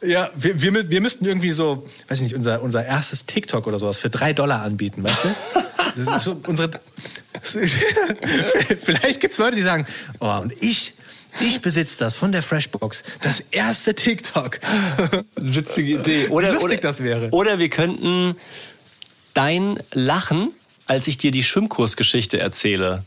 [0.00, 3.78] Ja, wir, wir, wir müssten irgendwie so, weiß ich nicht, unser, unser erstes TikTok oder
[3.78, 5.28] sowas für drei Dollar anbieten, weißt du?
[5.96, 6.70] Das ist so unsere.
[7.42, 9.86] Vielleicht gibt es Leute, die sagen,
[10.20, 10.94] oh, und ich.
[11.40, 13.04] Ich besitze das von der Freshbox.
[13.20, 14.58] Das erste TikTok.
[15.36, 16.28] Witzige Idee.
[16.28, 17.30] Wie lustig das wäre.
[17.30, 18.34] Oder wir könnten
[19.34, 20.52] dein Lachen,
[20.86, 23.04] als ich dir die Schwimmkursgeschichte erzähle,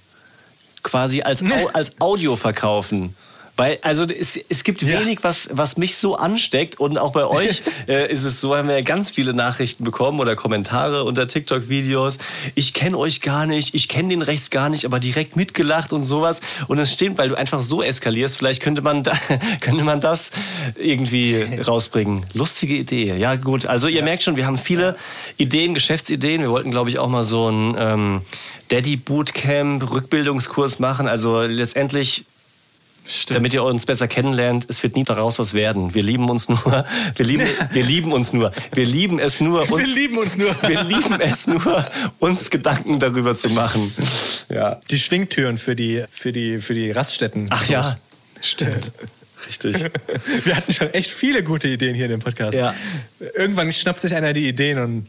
[0.83, 3.15] quasi als, Au als Audio verkaufen.
[3.57, 4.99] Weil, also es, es gibt Ja.
[4.99, 6.79] wenig, was, was mich so ansteckt.
[6.79, 10.19] Und auch bei euch äh, ist es so, haben wir ja ganz viele Nachrichten bekommen
[10.19, 12.17] oder Kommentare unter TikTok-Videos.
[12.55, 16.03] Ich kenne euch gar nicht, ich kenne den rechts gar nicht, aber direkt mitgelacht und
[16.03, 16.39] sowas.
[16.67, 18.37] Und es stimmt, weil du einfach so eskalierst.
[18.37, 19.11] Vielleicht könnte man, da,
[19.59, 20.31] könnte man das
[20.75, 22.25] irgendwie rausbringen.
[22.33, 23.15] Lustige Idee.
[23.17, 23.65] Ja, gut.
[23.65, 24.95] Also ihr merkt schon, wir haben viele
[25.37, 26.41] Ideen, Geschäftsideen.
[26.41, 28.21] Wir wollten, glaube ich, auch mal so ein ähm,
[28.69, 31.07] Daddy Bootcamp, Rückbildungskurs machen.
[31.07, 32.25] Also letztendlich
[33.27, 35.93] damit ihr uns besser kennenlernt, es wird nie daraus was werden.
[35.93, 36.85] Wir lieben uns nur.
[37.15, 38.51] Wir lieben, wir lieben uns nur.
[38.73, 39.69] Wir lieben es nur.
[39.71, 40.55] Uns, Wir lieben uns nur.
[40.61, 41.83] wir lieben es nur,
[42.19, 43.93] uns Gedanken darüber zu machen.
[44.49, 44.79] Ja.
[44.89, 47.47] Die Schwingtüren für die, für die, für die Raststätten.
[47.49, 47.97] Ach ja,
[48.41, 48.91] stimmt.
[49.47, 49.85] Richtig.
[50.43, 52.57] Wir hatten schon echt viele gute Ideen hier in dem Podcast.
[52.57, 52.75] Ja.
[53.35, 55.07] Irgendwann schnappt sich einer die Ideen und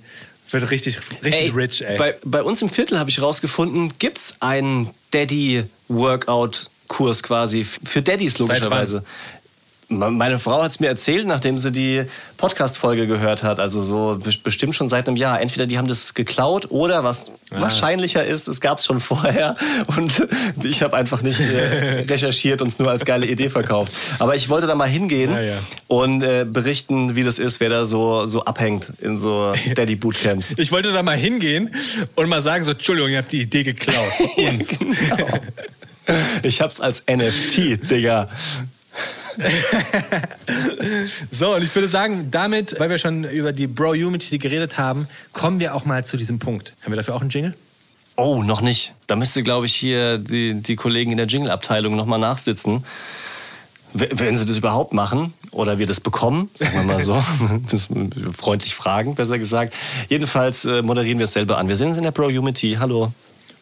[0.50, 1.96] wird richtig, richtig rich, ey.
[1.96, 4.90] Bei, bei uns im Viertel habe ich rausgefunden, gibt es einen
[6.93, 9.03] Daddy-Workout-Kurs quasi für Daddys logischerweise.
[9.88, 12.05] Me- Meine Frau hat es mir erzählt, nachdem sie die
[12.38, 13.61] Podcast-Folge gehört hat.
[13.61, 15.38] Also so be- bestimmt schon seit einem Jahr.
[15.38, 17.61] Entweder die haben das geklaut oder was Ah.
[17.61, 19.55] wahrscheinlicher ist, es gab es schon vorher.
[19.97, 20.26] Und
[20.62, 23.93] ich habe einfach nicht äh, recherchiert und es nur als geile Idee verkauft.
[24.18, 25.55] Aber ich wollte da mal hingehen Ja, ja.
[25.88, 30.55] und äh, berichten, wie das ist, wer da so, so abhängt in so Daddy-Bootcamps.
[30.57, 31.74] ich wollte da mal hingehen
[32.14, 33.97] und mal sagen, so, Entschuldigung, ihr habt die Idee geklaut.
[34.36, 34.68] Uns.
[34.78, 35.26] Genau.
[36.42, 38.28] Ich hab's als NFT, Digga.
[41.30, 45.61] So, und ich würde sagen, damit, weil wir schon über die Bro-Unity geredet haben, kommen
[45.61, 46.74] wir auch mal zu diesem Punkt.
[46.82, 47.55] Haben wir dafür auch einen Jingle?
[48.16, 48.92] Oh, noch nicht.
[49.07, 52.84] Da müsste, glaube ich, hier die, die Kollegen in der Jingle-Abteilung nochmal nachsitzen.
[53.94, 57.22] Wenn sie das überhaupt machen oder wir das bekommen, sagen wir mal so,
[58.36, 59.74] freundlich fragen, besser gesagt.
[60.09, 61.68] Jedenfalls äh, moderieren wir es selber an.
[61.68, 62.76] Wir sind in der Pro-Unity.
[62.78, 63.12] Hallo.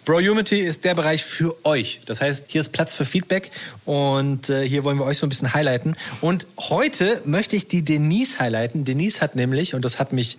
[0.04, 2.00] Bro-Unity ist der Bereich für euch.
[2.06, 3.50] Das heißt, hier ist Platz für Feedback
[3.84, 5.94] und äh, hier wollen wir euch so ein bisschen highlighten.
[6.20, 8.84] Und heute möchte ich die Denise highlighten.
[8.84, 10.38] Denise hat nämlich, und das hat mich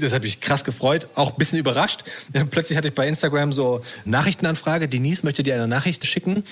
[0.00, 2.04] das hat mich krass gefreut, auch ein bisschen überrascht.
[2.50, 6.44] Plötzlich hatte ich bei Instagram so Nachrichtenanfrage, Denise möchte dir eine Nachricht schicken.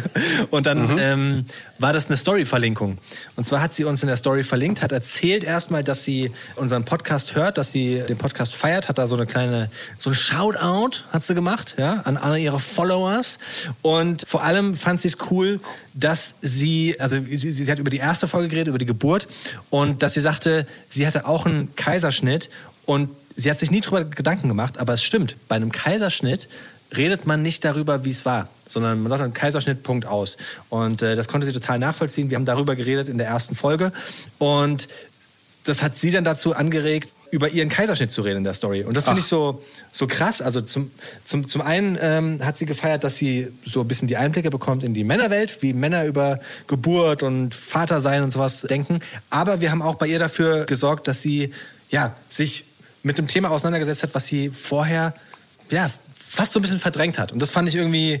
[0.50, 0.98] Und dann mhm.
[0.98, 1.46] ähm,
[1.78, 2.98] war das eine Story-Verlinkung.
[3.36, 6.84] Und zwar hat sie uns in der Story verlinkt, hat erzählt erstmal, dass sie unseren
[6.84, 11.04] Podcast hört, dass sie den Podcast feiert, hat da so eine kleine, so ein Shoutout
[11.12, 13.38] hat sie gemacht, ja, an alle ihre Followers.
[13.82, 15.60] Und vor allem fand sie es cool,
[15.94, 19.28] dass sie, also sie hat über die erste Folge geredet, über die Geburt
[19.70, 22.50] und dass sie sagte, sie hatte auch einen Kaiserschnitt
[22.86, 26.48] und sie hat sich nie darüber Gedanken gemacht, aber es stimmt, bei einem Kaiserschnitt
[26.96, 30.36] redet man nicht darüber, wie es war, sondern man sagt dann Kaiserschnitt, Punkt aus.
[30.68, 32.28] Und äh, das konnte sie total nachvollziehen.
[32.28, 33.92] Wir haben darüber geredet in der ersten Folge
[34.38, 34.88] und
[35.64, 38.84] das hat sie dann dazu angeregt, über ihren Kaiserschnitt zu reden in der Story.
[38.84, 40.42] Und das finde ich so, so krass.
[40.42, 40.90] Also zum,
[41.24, 44.84] zum, zum einen ähm, hat sie gefeiert, dass sie so ein bisschen die Einblicke bekommt
[44.84, 49.00] in die Männerwelt, wie Männer über Geburt und Vatersein und sowas denken.
[49.30, 51.52] Aber wir haben auch bei ihr dafür gesorgt, dass sie
[51.88, 52.66] ja, sich
[53.02, 55.14] mit dem Thema auseinandergesetzt hat, was sie vorher
[55.70, 55.90] ja,
[56.28, 57.32] fast so ein bisschen verdrängt hat.
[57.32, 58.20] Und das fand ich irgendwie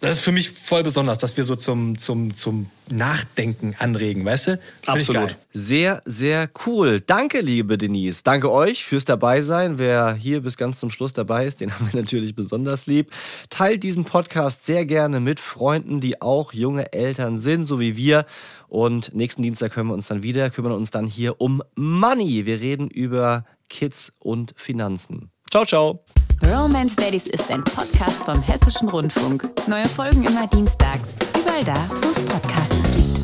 [0.00, 4.46] das ist für mich voll besonders, dass wir so zum, zum, zum Nachdenken anregen, weißt
[4.46, 4.50] du?
[4.82, 5.36] Find Absolut.
[5.52, 7.00] Sehr, sehr cool.
[7.00, 8.22] Danke, liebe Denise.
[8.22, 9.78] Danke euch fürs Dabeisein.
[9.78, 13.10] Wer hier bis ganz zum Schluss dabei ist, den haben wir natürlich besonders lieb.
[13.50, 18.24] Teilt diesen Podcast sehr gerne mit Freunden, die auch junge Eltern sind, so wie wir.
[18.68, 22.46] Und nächsten Dienstag können wir uns dann wieder, kümmern uns dann hier um Money.
[22.46, 25.30] Wir reden über Kids und Finanzen.
[25.50, 26.00] Ciao, ciao.
[26.44, 29.50] Romance Daddies ist ein Podcast vom Hessischen Rundfunk.
[29.66, 31.16] Neue Folgen immer dienstags.
[31.38, 33.17] Überall da, wo es Podcasts